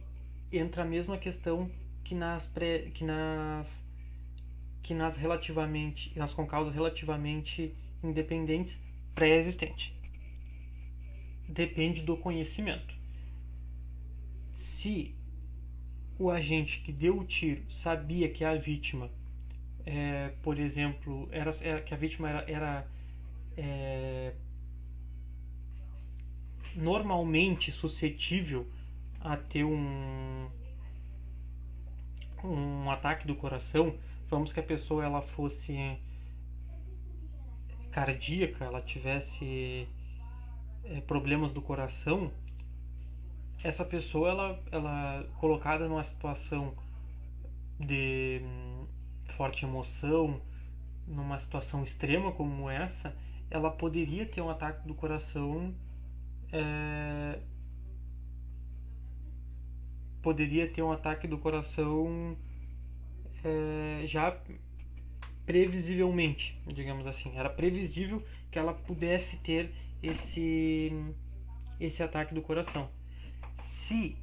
entra 0.52 0.82
a 0.82 0.86
mesma 0.86 1.18
questão 1.18 1.70
que 2.04 2.14
nas 2.14 2.46
pré, 2.46 2.90
que 2.94 3.04
nas 3.04 3.84
que 4.82 4.94
nas 4.94 5.16
relativamente 5.16 6.16
nas 6.16 6.32
com 6.32 6.46
causas 6.46 6.72
relativamente 6.72 7.74
independentes 8.02 8.78
pré-existente. 9.14 9.97
Depende 11.48 12.02
do 12.02 12.16
conhecimento. 12.16 12.94
Se 14.58 15.14
o 16.18 16.30
agente 16.30 16.80
que 16.80 16.92
deu 16.92 17.18
o 17.18 17.24
tiro 17.24 17.62
sabia 17.82 18.28
que 18.28 18.44
a 18.44 18.54
vítima, 18.54 19.10
é, 19.86 20.32
por 20.42 20.58
exemplo, 20.58 21.28
era, 21.32 21.54
era, 21.62 21.80
que 21.80 21.94
a 21.94 21.96
vítima 21.96 22.28
era, 22.28 22.50
era 22.50 22.88
é, 23.56 24.34
normalmente 26.74 27.72
suscetível 27.72 28.66
a 29.20 29.36
ter 29.36 29.64
um 29.64 30.48
um 32.44 32.90
ataque 32.90 33.26
do 33.26 33.34
coração, 33.34 33.96
vamos 34.28 34.52
que 34.52 34.60
a 34.60 34.62
pessoa 34.62 35.04
ela 35.04 35.22
fosse 35.22 35.98
cardíaca, 37.90 38.64
ela 38.64 38.80
tivesse 38.80 39.88
é, 40.88 41.00
problemas 41.00 41.52
do 41.52 41.62
coração, 41.62 42.30
essa 43.62 43.84
pessoa 43.84 44.30
ela, 44.30 44.62
ela 44.70 45.26
colocada 45.38 45.88
numa 45.88 46.04
situação 46.04 46.74
de 47.78 48.40
hum, 48.42 48.86
forte 49.36 49.64
emoção, 49.64 50.40
numa 51.06 51.38
situação 51.38 51.82
extrema 51.82 52.32
como 52.32 52.68
essa, 52.68 53.16
ela 53.50 53.70
poderia 53.70 54.26
ter 54.26 54.40
um 54.40 54.50
ataque 54.50 54.86
do 54.86 54.94
coração 54.94 55.74
é, 56.52 57.38
poderia 60.22 60.68
ter 60.68 60.82
um 60.82 60.92
ataque 60.92 61.26
do 61.26 61.38
coração 61.38 62.36
é, 63.44 64.02
já 64.06 64.36
previsivelmente, 65.46 66.60
digamos 66.66 67.06
assim. 67.06 67.36
Era 67.36 67.48
previsível 67.48 68.22
que 68.50 68.58
ela 68.58 68.74
pudesse 68.74 69.36
ter 69.38 69.72
esse 70.02 70.92
esse 71.80 72.02
ataque 72.02 72.34
do 72.34 72.42
coração. 72.42 72.88
Se 73.66 74.16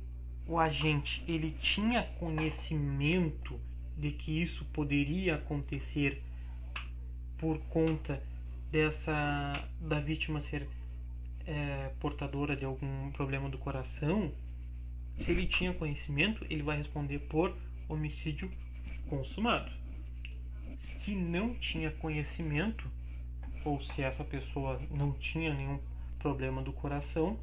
o 0.48 0.60
agente 0.60 1.24
ele 1.28 1.52
tinha 1.60 2.04
conhecimento 2.20 3.60
de 3.98 4.12
que 4.12 4.42
isso 4.42 4.66
poderia 4.66 5.36
acontecer 5.36 6.22
por 7.38 7.60
conta 7.70 8.22
dessa 8.72 9.68
da 9.80 10.00
vítima 10.00 10.42
ser 10.42 10.68
é, 11.46 11.92
portadora 12.00 12.56
de 12.56 12.66
algum 12.66 13.12
problema 13.12 13.50
do 13.50 13.58
coração, 13.58 14.32
se 15.18 15.32
ele 15.32 15.48
tinha 15.48 15.74
conhecimento, 15.74 16.46
ele 16.50 16.62
vai 16.62 16.78
responder 16.78 17.20
por 17.20 17.56
homicídio 17.88 18.52
consumado. 19.08 19.72
Se 20.78 21.16
não 21.16 21.54
tinha 21.56 21.92
conhecimento, 21.92 22.90
ou 23.66 23.82
se 23.82 24.04
essa 24.04 24.24
pessoa 24.24 24.80
não 24.92 25.12
tinha 25.14 25.54
nenhum 25.54 25.80
problema 26.20 26.62
do 26.62 26.72
coração, 26.72 27.38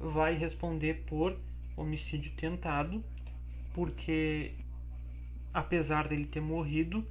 vai 0.00 0.34
responder 0.34 1.04
por 1.06 1.38
homicídio 1.76 2.32
tentado, 2.36 3.04
porque 3.74 4.52
apesar 5.52 6.08
dele 6.08 6.26
ter 6.26 6.40
morrido, 6.40 7.04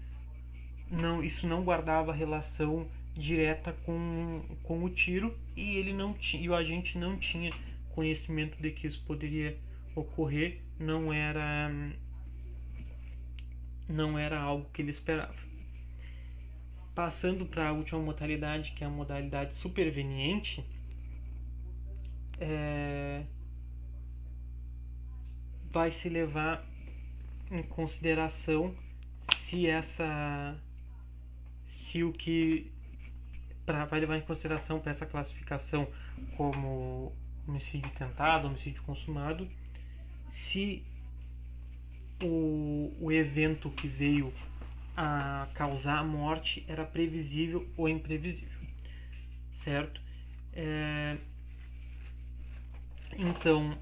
não, 0.90 1.24
isso 1.24 1.48
não 1.48 1.64
guardava 1.64 2.12
relação 2.12 2.88
direta 3.14 3.74
com, 3.86 4.42
com 4.64 4.84
o 4.84 4.90
tiro 4.90 5.38
e 5.56 5.78
ele 5.78 5.94
não 5.94 6.14
tinha, 6.14 6.44
e 6.44 6.50
o 6.50 6.56
agente 6.56 6.98
não 6.98 7.18
tinha 7.18 7.54
conhecimento 7.94 8.62
de 8.62 8.72
que 8.72 8.88
isso 8.88 9.02
poderia 9.06 9.58
ocorrer, 9.96 10.60
não 10.78 11.14
era 11.14 11.72
não 13.88 14.18
era 14.18 14.40
algo 14.40 14.68
que 14.74 14.82
ele 14.82 14.92
esperava. 14.92 15.45
Passando 16.96 17.46
para 17.46 17.70
a 17.70 17.72
última 17.74 18.00
modalidade, 18.00 18.72
que 18.72 18.84
é 18.84 18.88
a 18.88 18.90
modalidade 18.90 19.54
superveniente, 19.56 20.66
é, 22.40 23.24
vai 25.72 25.92
se 25.92 26.08
levar 26.08 26.66
em 27.52 27.62
consideração 27.64 28.74
se 29.38 29.68
essa 29.68 30.58
se 31.68 32.04
o 32.04 32.12
que 32.12 32.72
pra, 33.66 33.86
vai 33.86 34.00
levar 34.00 34.18
em 34.18 34.22
consideração 34.22 34.80
para 34.80 34.92
essa 34.92 35.06
classificação 35.06 35.88
como 36.38 37.14
homicídio 37.48 37.92
tentado, 37.92 38.48
homicídio 38.48 38.82
consumado, 38.84 39.48
se 40.32 40.84
o, 42.22 42.94
o 43.00 43.12
evento 43.12 43.70
que 43.70 43.88
veio 43.88 44.34
a 44.96 45.48
causar 45.54 46.00
a 46.00 46.04
morte 46.04 46.64
era 46.68 46.86
previsível 46.86 47.68
ou 47.76 47.90
imprevisível, 47.90 48.60
certo? 49.64 50.02
É, 50.54 51.18
então, 53.18 53.78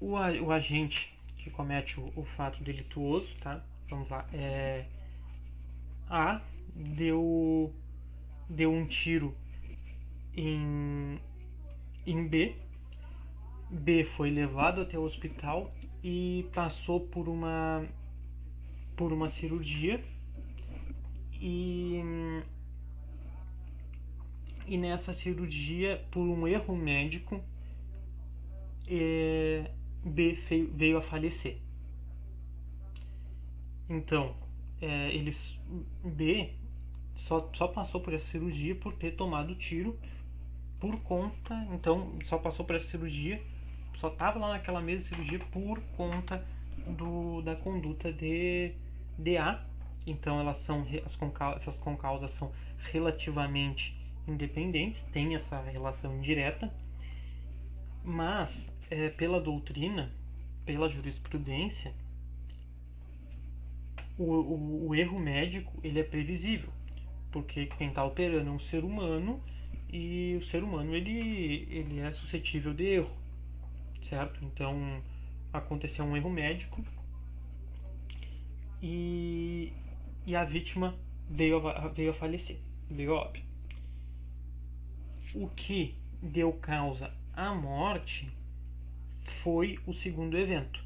o, 0.00 0.12
o 0.12 0.52
agente 0.52 1.12
que 1.36 1.50
comete 1.50 2.00
o, 2.00 2.12
o, 2.16 2.24
fato 2.24 2.62
delituoso, 2.64 3.28
tá? 3.42 3.62
Vamos 3.90 4.08
lá, 4.08 4.26
é, 4.32 4.86
A 6.08 6.40
deu 6.74 7.72
deu 8.48 8.72
um 8.72 8.86
tiro 8.86 9.36
em, 10.34 11.18
em 12.06 12.26
B 12.26 12.56
B 13.70 14.04
foi 14.04 14.30
levado 14.30 14.80
até 14.80 14.98
o 14.98 15.02
hospital 15.02 15.72
e 16.04 16.46
passou 16.54 17.00
por 17.00 17.28
uma 17.28 17.84
por 18.96 19.12
uma 19.12 19.28
cirurgia 19.28 20.04
e 21.40 22.00
e 24.66 24.78
nessa 24.78 25.12
cirurgia, 25.12 26.02
por 26.10 26.22
um 26.22 26.48
erro 26.48 26.74
médico, 26.74 27.42
é, 28.88 29.70
B 30.04 30.38
veio 30.74 30.98
a 30.98 31.02
falecer. 31.02 31.58
Então, 33.88 34.34
é, 34.80 35.14
eles, 35.14 35.36
B 36.02 36.54
só, 37.14 37.50
só 37.54 37.68
passou 37.68 38.00
por 38.00 38.14
essa 38.14 38.26
cirurgia 38.30 38.74
por 38.74 38.94
ter 38.94 39.12
tomado 39.12 39.54
tiro 39.54 39.98
por 40.80 40.98
conta. 41.02 41.54
Então, 41.72 42.18
só 42.24 42.38
passou 42.38 42.64
por 42.64 42.76
essa 42.76 42.86
cirurgia, 42.86 43.42
só 43.96 44.08
estava 44.08 44.38
lá 44.38 44.48
naquela 44.50 44.80
mesa 44.80 45.02
de 45.02 45.08
cirurgia 45.08 45.38
por 45.50 45.80
conta 45.96 46.44
do, 46.86 47.42
da 47.42 47.56
conduta 47.56 48.12
de 48.12 48.72
DA. 49.18 49.64
Então, 50.06 50.38
elas 50.38 50.58
são, 50.58 50.86
as 51.04 51.16
conca, 51.16 51.52
essas 51.56 51.76
concausas 51.78 52.30
são 52.32 52.52
relativamente 52.92 53.96
independentes, 54.26 55.02
tem 55.12 55.34
essa 55.34 55.60
relação 55.62 56.16
indireta, 56.16 56.72
mas 58.02 58.70
é, 58.90 59.08
pela 59.10 59.40
doutrina, 59.40 60.10
pela 60.64 60.88
jurisprudência, 60.88 61.92
o, 64.18 64.24
o, 64.24 64.88
o, 64.88 64.94
erro 64.94 65.18
médico 65.18 65.72
ele 65.82 65.98
é 65.98 66.04
previsível, 66.04 66.70
porque 67.32 67.66
quem 67.66 67.88
está 67.88 68.04
operando 68.04 68.48
é 68.48 68.52
um 68.52 68.60
ser 68.60 68.84
humano 68.84 69.42
e 69.92 70.36
o 70.40 70.44
ser 70.44 70.62
humano 70.62 70.94
ele, 70.94 71.66
ele 71.70 72.00
é 72.00 72.12
suscetível 72.12 72.72
de 72.72 72.84
erro, 72.84 73.10
certo? 74.04 74.44
Então 74.44 75.02
aconteceu 75.52 76.04
um 76.04 76.16
erro 76.16 76.30
médico 76.30 76.84
e, 78.82 79.72
e 80.26 80.34
a 80.34 80.44
vítima 80.44 80.94
veio 81.28 81.66
a, 81.66 81.88
veio 81.88 82.10
a 82.10 82.14
falecer, 82.14 82.58
veio 82.90 83.14
a 83.14 83.22
óbito. 83.22 83.46
O 85.34 85.48
que 85.48 85.94
deu 86.22 86.52
causa 86.52 87.12
à 87.32 87.54
morte 87.54 88.30
foi 89.42 89.78
o 89.86 89.92
segundo 89.92 90.36
evento. 90.36 90.84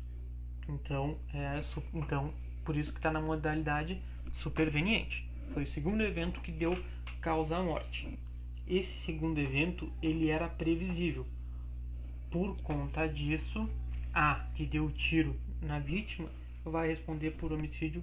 Então, 0.69 1.19
é, 1.35 1.61
então 1.95 2.33
por 2.64 2.77
isso 2.77 2.93
que 2.93 2.99
está 2.99 3.11
na 3.11 3.21
modalidade 3.21 4.01
superveniente. 4.35 5.29
Foi 5.53 5.64
o 5.64 5.66
segundo 5.66 6.03
evento 6.03 6.41
que 6.41 6.53
deu 6.53 6.79
causa 7.21 7.57
à 7.57 7.62
morte. 7.62 8.19
Esse 8.66 8.93
segundo 8.99 9.39
evento 9.39 9.91
ele 10.03 10.29
era 10.29 10.49
previsível. 10.49 11.27
Por 12.31 12.57
conta 12.62 13.09
disso, 13.09 13.68
A, 14.12 14.47
que 14.55 14.66
deu 14.66 14.87
o 14.87 14.93
tiro 14.93 15.35
na 15.62 15.79
vítima, 15.79 16.29
vai 16.64 16.89
responder 16.89 17.33
por 17.33 17.53
homicídio 17.53 18.03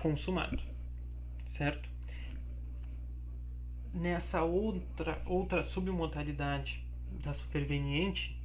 consumado, 0.00 0.62
certo? 1.56 1.88
Nessa 3.94 4.42
outra 4.42 5.22
outra 5.26 5.62
submodalidade 5.62 6.84
da 7.22 7.32
superveniente, 7.34 8.36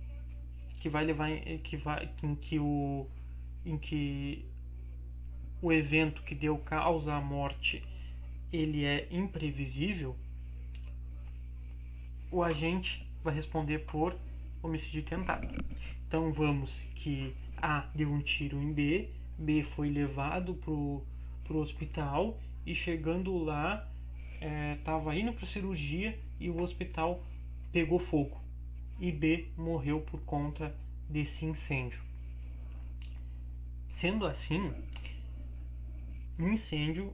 que 0.80 0.90
vai 0.90 1.06
levar 1.06 1.30
que 1.64 1.78
vai 1.78 2.10
em 2.24 2.36
que 2.36 2.60
o 2.60 3.08
em 3.66 3.78
que 3.78 4.46
o 5.62 5.74
evento 5.74 6.22
que 6.24 6.36
deu 6.36 6.58
causa 6.60 7.14
à 7.14 7.22
morte 7.22 7.84
ele 8.52 8.86
é 8.86 9.08
imprevisível, 9.12 10.16
o 12.32 12.44
agente 12.44 13.06
vai 13.24 13.34
responder 13.34 13.80
por 13.80 14.16
homicídio 14.68 15.04
tentado. 15.04 15.48
Então 16.08 16.32
vamos 16.32 16.72
que 16.96 17.34
A 17.58 17.88
deu 17.94 18.10
um 18.10 18.22
tiro 18.22 18.62
em 18.62 18.72
B, 18.72 19.10
B 19.38 19.64
foi 19.64 19.90
levado 19.90 20.54
pro, 20.56 21.04
pro 21.44 21.60
hospital 21.60 22.40
e 22.66 22.76
chegando 22.76 23.36
lá 23.38 23.88
estava 24.78 25.16
é, 25.16 25.20
indo 25.20 25.34
para 25.34 25.46
cirurgia 25.46 26.18
e 26.40 26.50
o 26.50 26.62
hospital 26.62 27.24
pegou 27.72 28.00
fogo 28.00 28.38
e 29.00 29.12
B 29.12 29.48
morreu 29.58 30.02
por 30.02 30.20
conta 30.22 30.76
desse 31.10 31.46
incêndio. 31.46 32.00
Sendo 33.90 34.26
assim, 34.26 34.72
um 36.38 36.54
incêndio 36.54 37.14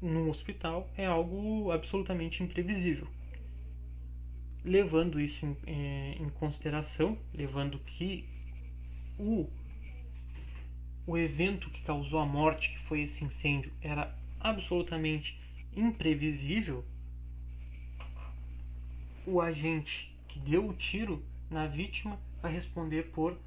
num 0.00 0.28
hospital 0.28 0.88
é 0.96 1.06
algo 1.06 1.70
absolutamente 1.70 2.42
imprevisível. 2.42 3.08
Levando 4.64 5.20
isso 5.20 5.46
em, 5.46 5.56
é, 5.66 6.16
em 6.20 6.28
consideração, 6.30 7.18
levando 7.32 7.78
que 7.78 8.28
o, 9.18 9.48
o 11.06 11.16
evento 11.16 11.70
que 11.70 11.82
causou 11.82 12.18
a 12.18 12.26
morte, 12.26 12.70
que 12.70 12.78
foi 12.80 13.02
esse 13.02 13.24
incêndio, 13.24 13.72
era 13.80 14.14
absolutamente 14.40 15.38
imprevisível, 15.74 16.84
o 19.26 19.40
agente 19.40 20.14
que 20.26 20.38
deu 20.38 20.68
o 20.68 20.74
tiro 20.74 21.22
na 21.50 21.66
vítima 21.66 22.18
vai 22.40 22.52
responder 22.52 23.10
por 23.10 23.38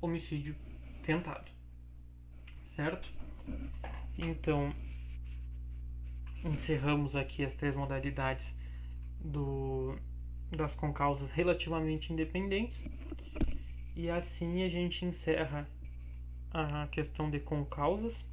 homicídio 0.00 0.54
tentado. 1.04 1.50
Certo? 2.74 3.08
Então, 4.18 4.72
encerramos 6.44 7.16
aqui 7.16 7.44
as 7.44 7.54
três 7.54 7.74
modalidades 7.74 8.54
do, 9.20 9.98
das 10.56 10.74
concausas 10.74 11.30
relativamente 11.30 12.12
independentes. 12.12 12.82
E 13.94 14.10
assim 14.10 14.62
a 14.62 14.68
gente 14.68 15.04
encerra 15.04 15.68
a 16.50 16.86
questão 16.88 17.30
de 17.30 17.40
concausas, 17.40 18.24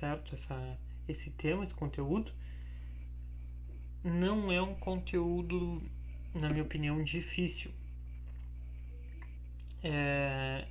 certo? 0.00 0.34
Essa, 0.34 0.78
esse 1.08 1.30
tema, 1.30 1.64
esse 1.64 1.74
conteúdo. 1.74 2.32
Não 4.02 4.50
é 4.50 4.62
um 4.62 4.74
conteúdo 4.74 5.82
na 6.34 6.48
minha 6.48 6.62
opinião, 6.62 7.02
difícil. 7.02 7.70
É, 9.82 10.66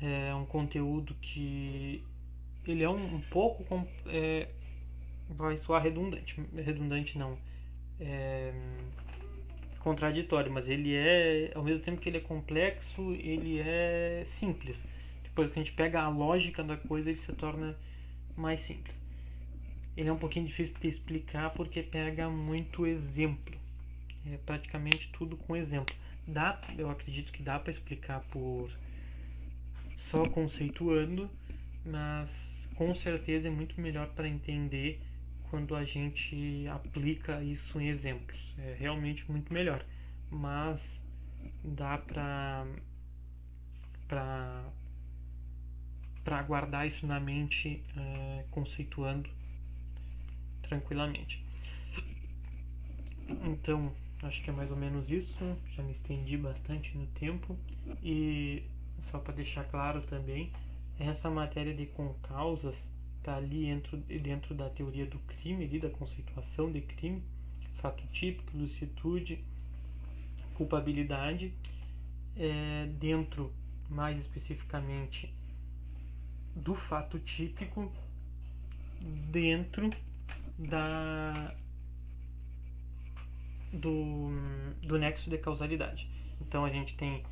é 0.00 0.34
um 0.34 0.46
conteúdo 0.46 1.14
que 1.14 2.04
ele 2.66 2.82
é 2.82 2.88
um, 2.88 3.16
um 3.16 3.20
pouco 3.20 3.64
é, 4.06 4.48
vai 5.28 5.56
soar 5.56 5.82
redundante, 5.82 6.40
redundante 6.54 7.18
não, 7.18 7.36
é, 8.00 8.52
contraditório, 9.80 10.50
mas 10.52 10.68
ele 10.68 10.94
é 10.94 11.52
ao 11.54 11.62
mesmo 11.62 11.80
tempo 11.82 12.00
que 12.00 12.08
ele 12.08 12.18
é 12.18 12.20
complexo, 12.20 13.12
ele 13.14 13.58
é 13.60 14.22
simples. 14.26 14.86
Depois 15.22 15.52
que 15.52 15.58
a 15.58 15.62
gente 15.62 15.74
pega 15.74 16.00
a 16.00 16.08
lógica 16.08 16.62
da 16.62 16.76
coisa, 16.76 17.10
ele 17.10 17.18
se 17.18 17.32
torna 17.32 17.76
mais 18.36 18.60
simples 18.60 19.00
ele 20.00 20.08
é 20.08 20.12
um 20.12 20.18
pouquinho 20.18 20.46
difícil 20.46 20.74
de 20.80 20.88
explicar 20.88 21.50
porque 21.50 21.82
pega 21.82 22.28
muito 22.28 22.86
exemplo. 22.86 23.54
É 24.26 24.38
praticamente 24.46 25.10
tudo 25.12 25.36
com 25.36 25.56
exemplo. 25.56 25.94
Dá, 26.26 26.60
eu 26.78 26.88
acredito 26.88 27.32
que 27.32 27.42
dá 27.42 27.58
para 27.58 27.70
explicar 27.70 28.20
por 28.30 28.70
só 29.96 30.26
conceituando, 30.28 31.30
mas 31.84 32.30
com 32.76 32.94
certeza 32.94 33.48
é 33.48 33.50
muito 33.50 33.80
melhor 33.80 34.08
para 34.08 34.28
entender 34.28 35.00
quando 35.50 35.74
a 35.74 35.84
gente 35.84 36.66
aplica 36.68 37.42
isso 37.42 37.80
em 37.80 37.88
exemplos. 37.88 38.38
É 38.56 38.76
realmente 38.78 39.30
muito 39.30 39.52
melhor. 39.52 39.84
Mas 40.30 41.02
dá 41.64 41.98
para 41.98 42.66
para 44.08 44.64
para 46.22 46.42
guardar 46.42 46.86
isso 46.86 47.06
na 47.06 47.18
mente 47.18 47.82
é, 47.96 48.44
conceituando 48.50 49.28
tranquilamente. 50.62 51.44
Então, 53.44 53.92
acho 54.22 54.42
que 54.42 54.50
é 54.50 54.52
mais 54.52 54.70
ou 54.70 54.76
menos 54.76 55.10
isso. 55.10 55.56
Já 55.74 55.82
me 55.82 55.92
estendi 55.92 56.36
bastante 56.36 56.96
no 56.96 57.06
tempo. 57.08 57.58
E 58.02 58.62
só 59.10 59.18
para 59.18 59.34
deixar 59.34 59.64
claro 59.64 60.02
também, 60.02 60.52
essa 60.98 61.30
matéria 61.30 61.74
de 61.74 61.86
concausas 61.86 62.86
está 63.20 63.36
ali 63.36 63.66
dentro, 63.66 63.96
dentro 63.98 64.54
da 64.54 64.68
teoria 64.70 65.06
do 65.06 65.18
crime, 65.20 65.64
ali, 65.64 65.78
da 65.78 65.90
conceituação 65.90 66.72
de 66.72 66.80
crime, 66.80 67.22
fato 67.80 68.02
típico, 68.12 68.56
licitude, 68.56 69.44
culpabilidade, 70.54 71.52
é, 72.36 72.86
dentro 72.98 73.52
mais 73.88 74.18
especificamente 74.18 75.32
do 76.56 76.74
fato 76.74 77.18
típico, 77.18 77.92
dentro 79.30 79.90
da 80.58 81.54
do, 83.72 84.30
do 84.82 84.98
nexo 84.98 85.30
de 85.30 85.38
causalidade. 85.38 86.08
Então 86.40 86.64
a 86.64 86.70
gente 86.70 86.96
tem 86.96 87.22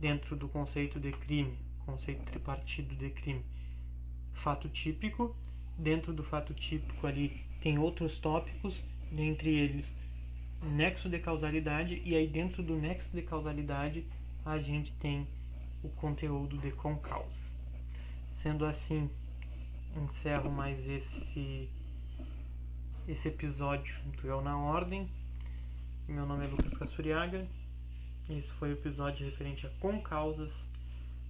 dentro 0.00 0.36
do 0.36 0.48
conceito 0.48 0.98
de 0.98 1.12
crime, 1.12 1.58
conceito 1.84 2.22
tripartido 2.24 2.94
de 2.94 3.10
crime, 3.10 3.44
fato 4.42 4.68
típico. 4.68 5.34
Dentro 5.78 6.12
do 6.12 6.22
fato 6.22 6.52
típico 6.52 7.06
ali 7.06 7.44
tem 7.62 7.78
outros 7.78 8.18
tópicos, 8.18 8.82
dentre 9.10 9.50
eles 9.50 9.90
nexo 10.62 11.08
de 11.08 11.18
causalidade 11.18 12.00
e 12.04 12.14
aí 12.14 12.26
dentro 12.26 12.62
do 12.62 12.76
nexo 12.76 13.10
de 13.12 13.22
causalidade 13.22 14.06
a 14.44 14.58
gente 14.58 14.92
tem 14.92 15.26
o 15.82 15.88
conteúdo 15.88 16.58
de 16.58 16.70
concausa. 16.72 17.40
Sendo 18.42 18.64
assim, 18.64 19.10
encerro 19.96 20.50
mais 20.50 20.78
esse 20.88 21.68
esse 23.08 23.28
episódio 23.28 23.94
do 24.16 24.26
Eu 24.26 24.40
na 24.40 24.56
Ordem. 24.56 25.08
Meu 26.06 26.24
nome 26.24 26.44
é 26.44 26.48
Lucas 26.48 26.72
Cassuriaga. 26.74 27.46
Esse 28.30 28.50
foi 28.52 28.70
o 28.70 28.74
episódio 28.74 29.26
referente 29.26 29.66
a 29.66 29.70
concausas, 29.80 30.52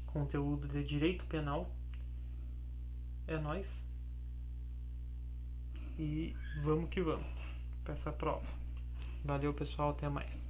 conteúdo 0.07 0.69
de 0.69 0.85
direito 0.85 1.25
penal. 1.27 1.71
É 3.27 3.39
nós. 3.39 3.67
E 5.99 6.35
vamos 6.63 6.91
que 6.91 7.01
vamos 7.01 7.27
para 7.85 7.95
essa 7.95 8.13
prova. 8.13 8.47
Valeu, 9.25 9.55
pessoal, 9.55 9.91
até 9.91 10.09
mais. 10.09 10.42